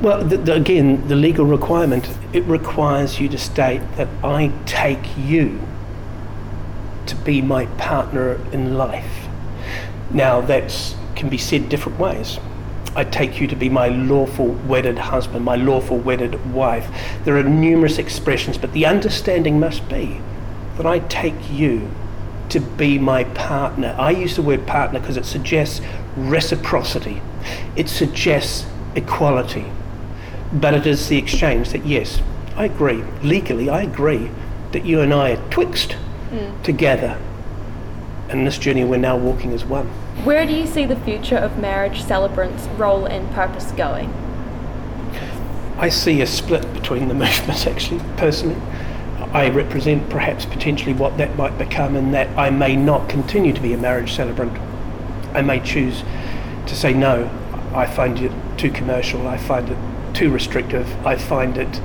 Well, 0.02 0.24
the, 0.26 0.38
the, 0.38 0.56
again, 0.56 1.08
the 1.08 1.16
legal 1.16 1.46
requirement 1.46 2.10
it 2.34 2.44
requires 2.44 3.20
you 3.20 3.30
to 3.30 3.38
state 3.38 3.82
that 3.96 4.10
I 4.24 4.52
take 4.66 5.18
you 5.18 5.62
to 7.06 7.16
be 7.16 7.42
my 7.42 7.66
partner 7.78 8.40
in 8.52 8.78
life. 8.78 9.28
Now, 10.12 10.42
that 10.42 10.96
can 11.16 11.30
be 11.30 11.38
said 11.38 11.70
different 11.70 12.00
ways. 12.00 12.40
I 12.96 13.06
take 13.06 13.40
you 13.40 13.48
to 13.48 13.56
be 13.56 13.70
my 13.70 13.88
lawful 13.88 14.48
wedded 14.48 14.98
husband, 14.98 15.46
my 15.46 15.56
lawful 15.56 15.98
wedded 15.98 16.54
wife. 16.54 16.90
There 17.24 17.38
are 17.38 17.44
numerous 17.44 17.98
expressions, 17.98 18.58
but 18.58 18.74
the 18.74 18.86
understanding 18.86 19.60
must 19.60 19.88
be 19.88 20.20
that 20.76 20.86
I 20.86 21.00
take 21.00 21.52
you 21.52 21.90
to 22.50 22.60
be 22.60 23.00
my 23.00 23.24
partner. 23.24 23.96
I 23.98 24.12
use 24.12 24.36
the 24.36 24.42
word 24.42 24.68
partner 24.68 25.00
because 25.00 25.16
it 25.16 25.26
suggests 25.26 25.80
reciprocity, 26.18 27.22
it 27.78 27.88
suggests 27.88 28.66
equality, 28.96 29.66
but 30.52 30.74
it 30.74 30.86
is 30.86 31.08
the 31.08 31.18
exchange 31.18 31.70
that, 31.70 31.86
yes, 31.86 32.22
I 32.58 32.66
agree, 32.66 33.04
legally, 33.24 33.70
I 33.70 33.84
agree 33.84 34.30
that 34.74 34.86
you 34.86 35.00
and 35.00 35.14
I 35.14 35.32
are 35.32 35.50
twixt 35.50 35.94
hmm. 35.94 36.62
together. 36.62 37.18
And 38.28 38.46
this 38.46 38.58
journey 38.58 38.84
we're 38.84 38.98
now 38.98 39.18
walking 39.18 39.54
as 39.54 39.64
one. 39.64 39.90
Where 40.24 40.46
do 40.46 40.54
you 40.54 40.68
see 40.68 40.86
the 40.86 40.98
future 40.98 41.38
of 41.38 41.58
marriage 41.58 42.04
celebrants' 42.04 42.68
role 42.78 43.08
and 43.08 43.28
purpose 43.32 43.72
going? 43.72 44.14
I 45.80 45.90
see 45.90 46.22
a 46.22 46.28
split 46.28 46.72
between 46.76 47.08
the 47.08 47.16
movements, 47.16 47.66
actually, 47.68 48.02
personally. 48.18 48.62
I 49.34 49.50
represent 49.50 50.12
perhaps 50.12 50.46
potentially 50.46 50.94
what 50.94 51.18
that 51.18 51.36
might 51.38 51.58
become, 51.58 51.96
in 51.96 52.12
that 52.12 52.38
I 52.38 52.52
may 52.52 52.76
not 52.76 53.10
continue 53.10 53.52
to 53.52 53.60
be 53.60 53.74
a 53.74 53.78
marriage 53.78 54.14
celebrant. 54.14 54.56
I 55.34 55.42
may 55.42 55.60
choose 55.60 56.04
to 56.68 56.76
say, 56.76 56.94
no, 56.94 57.28
I 57.74 57.88
find 57.88 58.20
it 58.20 58.32
too 58.60 58.70
commercial, 58.70 59.28
I 59.28 59.38
find 59.38 59.70
it 59.70 59.78
too 60.14 60.30
restrictive, 60.30 60.88
I 61.04 61.16
find 61.16 61.58
it 61.58 61.82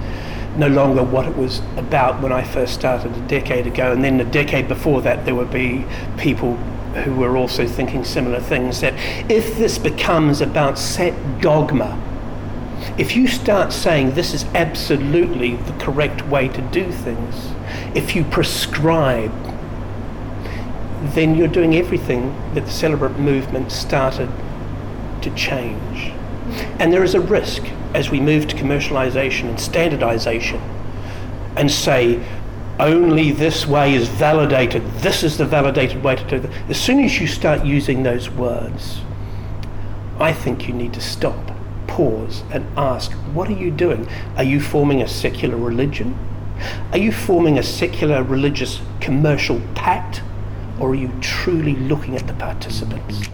no 0.59 0.69
longer 0.69 1.03
what 1.03 1.27
it 1.27 1.39
was 1.39 1.61
about 1.79 2.21
when 2.21 2.33
I 2.33 2.45
first 2.45 2.75
started 2.75 3.17
a 3.17 3.29
decade 3.29 3.67
ago. 3.67 3.93
And 3.93 4.05
then 4.05 4.21
a 4.21 4.25
decade 4.27 4.69
before 4.69 5.01
that, 5.03 5.25
there 5.25 5.35
would 5.35 5.51
be 5.51 5.87
people 6.19 6.59
who 7.03 7.15
were 7.15 7.37
also 7.37 7.67
thinking 7.67 8.05
similar 8.05 8.41
things 8.41 8.81
that 8.81 8.95
if 9.31 9.57
this 9.57 9.79
becomes 9.79 10.41
about 10.41 10.79
set 10.79 11.41
dogma, 11.41 12.03
if 12.99 13.17
you 13.17 13.27
start 13.27 13.73
saying 13.73 14.15
this 14.15 14.33
is 14.33 14.45
absolutely 14.55 15.57
the 15.57 15.73
correct 15.73 16.27
way 16.29 16.49
to 16.49 16.63
do 16.71 16.91
things, 16.91 17.53
if 17.95 18.15
you 18.15 18.25
prescribe, 18.25 19.33
then 21.15 21.35
you're 21.35 21.49
doing 21.49 21.77
everything 21.77 22.35
that 22.55 22.65
the 22.65 22.71
celebrant 22.71 23.19
movement 23.19 23.71
started 23.71 24.31
to 25.23 25.31
change. 25.35 26.13
And 26.79 26.93
there 26.93 27.05
is 27.05 27.15
a 27.15 27.21
risk 27.21 27.65
as 27.95 28.11
we 28.11 28.21
move 28.21 28.47
to 28.49 28.57
commercialization 28.57 29.49
and 29.49 29.61
standardization 29.61 30.61
and 31.57 31.71
say, 31.71 32.23
only 32.79 33.33
this 33.33 33.67
way 33.67 33.95
is 33.95 34.09
validated, 34.09 34.85
this 34.99 35.23
is 35.23 35.39
the 35.39 35.47
validated 35.47 36.03
way 36.03 36.17
to 36.17 36.25
do 36.25 36.37
it. 36.37 36.51
As 36.69 36.81
soon 36.81 37.01
as 37.01 37.21
you 37.21 37.27
start 37.27 37.65
using 37.65 38.03
those 38.03 38.31
words, 38.31 39.01
I 40.19 40.33
think 40.33 40.67
you 40.69 40.75
need 40.75 40.95
to 40.95 41.01
stop, 41.01 41.53
pause, 41.87 42.43
and 42.51 42.67
ask, 42.79 43.13
what 43.33 43.49
are 43.49 43.59
you 43.59 43.71
doing? 43.71 44.09
Are 44.37 44.45
you 44.45 44.61
forming 44.61 45.03
a 45.03 45.09
secular 45.09 45.57
religion? 45.57 46.19
Are 46.93 46.99
you 46.99 47.13
forming 47.13 47.59
a 47.59 47.63
secular 47.63 48.23
religious 48.23 48.81
commercial 49.01 49.61
pact? 49.75 50.23
or 50.79 50.91
are 50.91 50.95
you 50.95 51.11
truly 51.21 51.75
looking 51.75 52.17
at 52.17 52.27
the 52.27 52.35
participants? 52.35 53.29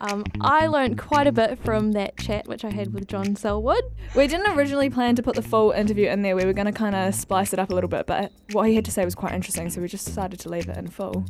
Um, 0.00 0.24
I 0.40 0.66
learned 0.66 0.98
quite 0.98 1.26
a 1.26 1.32
bit 1.32 1.58
from 1.64 1.92
that 1.92 2.16
chat 2.16 2.46
which 2.46 2.64
I 2.64 2.70
had 2.70 2.92
with 2.92 3.08
John 3.08 3.36
Selwood. 3.36 3.82
We 4.14 4.26
didn't 4.26 4.56
originally 4.56 4.90
plan 4.90 5.16
to 5.16 5.22
put 5.22 5.34
the 5.34 5.42
full 5.42 5.70
interview 5.72 6.08
in 6.08 6.22
there. 6.22 6.36
We 6.36 6.44
were 6.44 6.52
going 6.52 6.66
to 6.66 6.72
kind 6.72 6.94
of 6.94 7.14
splice 7.14 7.52
it 7.52 7.58
up 7.58 7.70
a 7.70 7.74
little 7.74 7.88
bit, 7.88 8.06
but 8.06 8.32
what 8.52 8.68
he 8.68 8.74
had 8.74 8.84
to 8.86 8.90
say 8.90 9.04
was 9.04 9.14
quite 9.14 9.32
interesting, 9.32 9.70
so 9.70 9.80
we 9.80 9.88
just 9.88 10.06
decided 10.06 10.40
to 10.40 10.48
leave 10.48 10.68
it 10.68 10.76
in 10.76 10.88
full. 10.88 11.24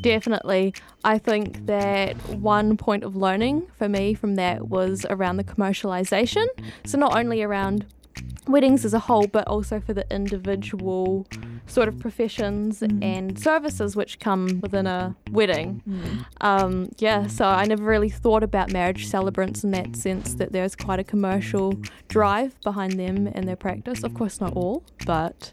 Definitely. 0.00 0.74
I 1.04 1.18
think 1.18 1.66
that 1.66 2.16
one 2.28 2.76
point 2.76 3.04
of 3.04 3.16
learning 3.16 3.66
for 3.76 3.88
me 3.88 4.14
from 4.14 4.36
that 4.36 4.68
was 4.68 5.04
around 5.10 5.36
the 5.36 5.44
commercialization. 5.44 6.46
So, 6.84 6.98
not 6.98 7.16
only 7.16 7.42
around 7.42 7.86
weddings 8.46 8.84
as 8.84 8.94
a 8.94 8.98
whole, 8.98 9.26
but 9.26 9.46
also 9.46 9.80
for 9.80 9.92
the 9.92 10.06
individual 10.12 11.26
sort 11.70 11.88
of 11.88 11.98
professions 11.98 12.80
Mm. 12.80 13.04
and 13.04 13.38
services 13.38 13.94
which 13.96 14.18
come 14.18 14.60
within 14.60 14.86
a 14.86 15.14
wedding. 15.30 15.82
Mm. 15.88 16.24
Um, 16.40 16.88
yeah, 16.98 17.26
so 17.26 17.44
I 17.44 17.64
never 17.64 17.84
really 17.84 18.08
thought 18.10 18.42
about 18.42 18.72
marriage 18.72 19.06
celebrants 19.06 19.62
in 19.64 19.70
that 19.72 19.96
sense 19.96 20.34
that 20.34 20.52
there's 20.52 20.74
quite 20.74 20.98
a 20.98 21.04
commercial 21.04 21.74
drive 22.08 22.60
behind 22.62 22.98
them 22.98 23.28
and 23.34 23.46
their 23.46 23.56
practice. 23.56 24.02
Of 24.02 24.14
course, 24.14 24.40
not 24.40 24.54
all, 24.54 24.82
but 25.06 25.50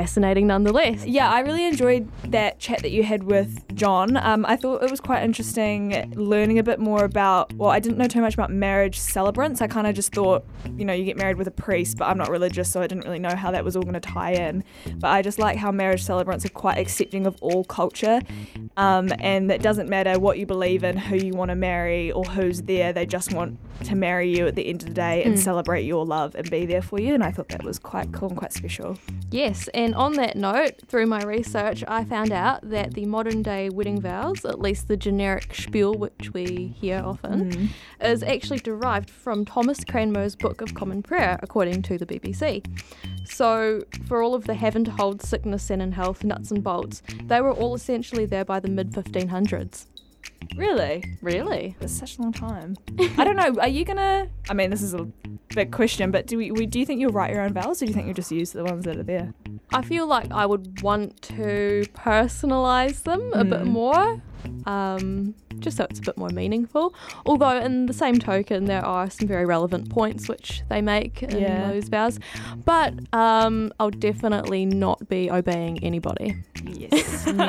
fascinating 0.00 0.46
nonetheless. 0.46 1.06
Yeah, 1.06 1.30
I 1.30 1.40
really 1.40 1.64
enjoyed 1.64 2.06
that 2.30 2.58
chat 2.58 2.82
that 2.82 2.90
you 2.90 3.02
had 3.02 3.22
with 3.22 3.74
John. 3.74 4.18
Um, 4.18 4.44
I 4.44 4.54
thought 4.54 4.82
it 4.82 4.90
was 4.90 5.00
quite 5.00 5.22
interesting 5.24 6.12
learning 6.14 6.58
a 6.58 6.62
bit 6.62 6.78
more 6.78 7.02
about. 7.04 7.50
Well, 7.54 7.70
I 7.70 7.80
didn't 7.80 7.96
know 7.96 8.06
too 8.06 8.20
much 8.20 8.34
about 8.34 8.50
marriage 8.52 8.98
celebrants. 9.00 9.62
I 9.62 9.68
kind 9.68 9.86
of 9.86 9.94
just 9.94 10.12
thought, 10.12 10.44
you 10.76 10.84
know, 10.84 10.92
you 10.92 11.04
get 11.06 11.16
married 11.16 11.38
with 11.38 11.46
a 11.46 11.50
priest, 11.50 11.96
but 11.96 12.08
I'm 12.08 12.18
not 12.18 12.28
religious, 12.28 12.70
so 12.70 12.82
I 12.82 12.86
didn't 12.86 13.04
really 13.04 13.18
know 13.18 13.34
how 13.34 13.50
that 13.52 13.64
was 13.64 13.74
all 13.74 13.84
going 13.84 13.94
to 13.94 14.00
tie 14.00 14.32
in. 14.32 14.62
But 14.96 15.08
I 15.08 15.22
just 15.22 15.38
like 15.38 15.56
how 15.56 15.72
marriage 15.72 16.02
celebrants 16.04 16.44
are 16.44 16.50
quite 16.50 16.76
accepting 16.76 17.26
of 17.26 17.34
all 17.40 17.64
culture, 17.64 18.20
um, 18.76 19.10
and 19.20 19.50
it 19.50 19.62
doesn't 19.62 19.88
matter 19.88 20.18
what 20.20 20.38
you 20.38 20.44
believe 20.44 20.84
in, 20.84 20.98
who 20.98 21.16
you 21.16 21.32
want 21.32 21.48
to 21.48 21.54
marry, 21.56 22.12
or 22.12 22.22
who's 22.24 22.60
there. 22.62 22.92
They 22.92 23.06
just 23.06 23.32
want 23.32 23.58
to 23.84 23.94
marry 23.94 24.28
you 24.36 24.46
at 24.46 24.56
the 24.56 24.66
end 24.68 24.82
of 24.82 24.88
the 24.88 24.94
day 24.94 25.22
and 25.24 25.34
Mm. 25.36 25.38
celebrate 25.38 25.84
your 25.84 26.04
love 26.04 26.34
and 26.34 26.50
be 26.50 26.66
there 26.66 26.82
for 26.82 27.00
you. 27.00 27.14
And 27.14 27.22
I 27.24 27.30
thought 27.30 27.48
that 27.48 27.62
was 27.62 27.78
quite 27.78 28.12
cool 28.12 28.28
and 28.28 28.36
quite 28.38 28.52
special. 28.52 28.98
Yes, 29.30 29.68
and 29.74 29.85
on 29.94 30.14
that 30.14 30.36
note, 30.36 30.74
through 30.86 31.06
my 31.06 31.22
research, 31.22 31.84
I 31.86 32.04
found 32.04 32.32
out 32.32 32.68
that 32.70 32.94
the 32.94 33.04
modern 33.06 33.42
day 33.42 33.68
wedding 33.70 34.00
vows, 34.00 34.44
at 34.44 34.60
least 34.60 34.88
the 34.88 34.96
generic 34.96 35.54
spiel 35.54 35.94
which 35.94 36.32
we 36.32 36.74
hear 36.80 37.02
often, 37.04 37.50
Mm. 37.50 37.68
is 38.00 38.22
actually 38.22 38.58
derived 38.60 39.10
from 39.10 39.44
Thomas 39.44 39.84
Cranmer's 39.84 40.34
Book 40.36 40.60
of 40.60 40.74
Common 40.74 41.02
Prayer, 41.02 41.38
according 41.42 41.82
to 41.82 41.98
the 41.98 42.06
BBC. 42.06 42.62
So, 43.24 43.82
for 44.06 44.22
all 44.22 44.34
of 44.34 44.44
the 44.46 44.54
having 44.54 44.84
to 44.84 44.90
hold 44.90 45.22
sickness 45.22 45.70
and 45.70 45.82
in 45.82 45.92
health 45.92 46.22
nuts 46.24 46.50
and 46.50 46.62
bolts, 46.62 47.02
they 47.24 47.40
were 47.40 47.52
all 47.52 47.74
essentially 47.74 48.24
there 48.26 48.44
by 48.44 48.60
the 48.60 48.68
mid 48.68 48.92
1500s. 48.92 49.86
Really? 50.56 51.02
Really? 51.22 51.76
It's 51.80 51.92
such 51.92 52.18
a 52.18 52.22
long 52.22 52.32
time. 52.32 52.76
I 53.18 53.24
don't 53.24 53.36
know. 53.36 53.60
Are 53.60 53.68
you 53.68 53.84
gonna? 53.84 54.28
I 54.48 54.54
mean, 54.54 54.70
this 54.70 54.82
is 54.82 54.94
a 54.94 55.04
big 55.54 55.72
question, 55.72 56.10
but 56.10 56.26
do 56.26 56.36
we, 56.38 56.50
we 56.50 56.66
do 56.66 56.78
you 56.78 56.86
think 56.86 57.00
you'll 57.00 57.12
write 57.12 57.32
your 57.32 57.42
own 57.42 57.52
vows, 57.52 57.82
or 57.82 57.86
do 57.86 57.90
you 57.90 57.94
think 57.94 58.06
you'll 58.06 58.14
just 58.14 58.30
use 58.32 58.52
the 58.52 58.64
ones 58.64 58.84
that 58.84 58.96
are 58.96 59.02
there? 59.02 59.34
I 59.72 59.82
feel 59.82 60.06
like 60.06 60.30
I 60.32 60.46
would 60.46 60.80
want 60.82 61.20
to 61.22 61.84
personalize 61.94 63.02
them 63.02 63.22
a 63.34 63.44
bit 63.44 63.62
Mm. 63.62 63.66
more, 63.66 64.22
um, 64.66 65.34
just 65.60 65.76
so 65.76 65.86
it's 65.90 65.98
a 65.98 66.02
bit 66.02 66.16
more 66.16 66.28
meaningful. 66.30 66.94
Although, 67.24 67.58
in 67.60 67.86
the 67.86 67.92
same 67.92 68.18
token, 68.18 68.66
there 68.66 68.84
are 68.84 69.08
some 69.10 69.26
very 69.28 69.44
relevant 69.46 69.88
points 69.90 70.28
which 70.28 70.62
they 70.68 70.80
make 70.82 71.22
in 71.22 71.38
Yeah. 71.38 71.70
those 71.72 71.88
vows. 71.88 72.18
But 72.64 72.94
um, 73.12 73.72
I'll 73.80 73.90
definitely 73.90 74.66
not 74.66 75.08
be 75.08 75.30
obeying 75.30 75.82
anybody. 75.84 76.36
Yes. 76.64 77.26
no, 77.26 77.32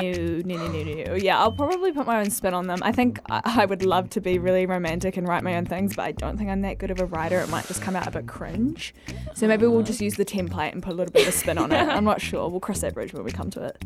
no, 0.56 0.68
no, 0.68 1.04
no. 1.04 1.14
Yeah, 1.14 1.38
I'll 1.40 1.52
probably 1.52 1.92
put 1.92 2.06
my 2.06 2.20
own 2.20 2.30
spin 2.30 2.54
on 2.54 2.66
them. 2.66 2.78
I 2.82 2.92
think 2.92 3.20
I, 3.30 3.40
I 3.44 3.64
would 3.66 3.84
love 3.84 4.10
to 4.10 4.20
be 4.20 4.38
really 4.38 4.66
romantic 4.66 5.16
and 5.16 5.26
write 5.26 5.42
my 5.42 5.56
own 5.56 5.66
things, 5.66 5.94
but 5.96 6.02
I 6.04 6.12
don't 6.12 6.36
think 6.38 6.50
I'm 6.50 6.62
that 6.62 6.78
good 6.78 6.90
of 6.90 7.00
a 7.00 7.06
writer. 7.06 7.38
It 7.40 7.48
might 7.48 7.66
just 7.66 7.82
come 7.82 7.96
out 7.96 8.06
a 8.06 8.10
bit 8.10 8.26
cringe. 8.26 8.94
So 9.34 9.46
maybe 9.48 9.66
we'll 9.66 9.82
just 9.82 10.00
use 10.00 10.14
the 10.14 10.24
template 10.24 10.72
and 10.72 10.82
put 10.82 10.92
a 10.92 10.96
little 10.96 11.12
bit 11.12 11.22
of 11.22 11.28
a 11.34 11.36
spin 11.36 11.58
on 11.58 11.72
it. 11.72 11.76
I'm 11.88 12.04
not 12.04 12.20
sure. 12.20 12.48
We'll 12.48 12.60
cross 12.60 12.80
that 12.80 12.94
bridge 12.94 13.12
when 13.12 13.24
we 13.24 13.30
come 13.32 13.50
to 13.50 13.64
it. 13.64 13.84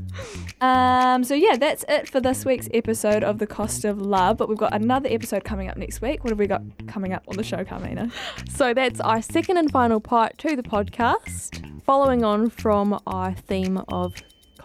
Um, 0.61 1.25
so 1.25 1.35
yeah, 1.35 1.57
that's 1.57 1.85
it 1.89 2.09
for 2.09 2.21
this 2.21 2.45
week's 2.45 2.69
episode 2.75 3.25
of 3.25 3.39
The 3.39 3.47
Cost 3.47 3.85
of 3.85 4.01
Love. 4.13 4.37
But 4.37 4.49
we've 4.49 4.59
got 4.59 4.75
another 4.75 5.09
episode 5.11 5.43
coming 5.43 5.69
up 5.69 5.77
next 5.77 6.01
week. 6.03 6.23
What 6.23 6.31
have 6.31 6.39
we 6.39 6.47
got 6.47 6.63
coming 6.87 7.13
up 7.13 7.25
on 7.27 7.37
the 7.37 7.43
show, 7.43 7.65
Carmina? 7.65 8.11
So 8.51 8.75
that's 8.75 9.01
our 9.01 9.23
second 9.23 9.57
and 9.57 9.73
final 9.73 10.01
part 10.01 10.39
to 10.39 10.55
the 10.55 10.63
podcast, 10.63 11.83
following 11.85 12.23
on 12.23 12.51
from 12.51 13.01
our 13.07 13.33
theme 13.33 13.83
of 13.89 14.15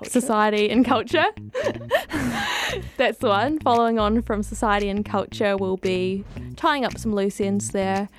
society 0.04 0.70
and 0.70 0.86
culture. 0.86 1.26
That's 2.98 3.18
the 3.20 3.30
one. 3.30 3.60
Following 3.60 3.98
on 4.00 4.22
from 4.22 4.44
society 4.44 4.90
and 4.90 5.06
culture, 5.06 5.58
we'll 5.58 5.78
be 5.78 6.24
tying 6.56 6.86
up 6.86 6.98
some 6.98 7.16
loose 7.16 7.42
ends 7.42 7.72
there, 7.72 8.10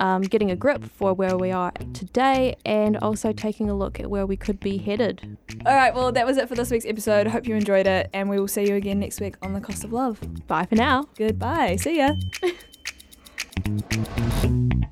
um, 0.00 0.22
getting 0.22 0.50
a 0.50 0.56
grip 0.56 0.84
for 0.84 1.14
where 1.14 1.36
we 1.36 1.52
are 1.52 1.72
today, 1.92 2.56
and 2.64 2.96
also 2.98 3.32
taking 3.32 3.70
a 3.70 3.74
look 3.74 4.00
at 4.00 4.10
where 4.10 4.26
we 4.26 4.36
could 4.36 4.58
be 4.58 4.78
headed. 4.78 5.36
All 5.64 5.74
right, 5.74 5.94
well, 5.94 6.10
that 6.12 6.26
was 6.26 6.36
it 6.36 6.48
for 6.48 6.54
this 6.54 6.70
week's 6.70 6.86
episode. 6.86 7.28
Hope 7.28 7.46
you 7.46 7.54
enjoyed 7.54 7.86
it, 7.86 8.10
and 8.12 8.28
we 8.28 8.40
will 8.40 8.48
see 8.48 8.66
you 8.68 8.74
again 8.74 8.98
next 8.98 9.20
week 9.20 9.36
on 9.42 9.52
The 9.52 9.60
Cost 9.60 9.84
of 9.84 9.92
Love. 9.92 10.20
Bye 10.48 10.66
for 10.66 10.74
now. 10.74 11.04
Goodbye. 11.16 11.76
See 11.76 11.98
ya. 11.98 12.14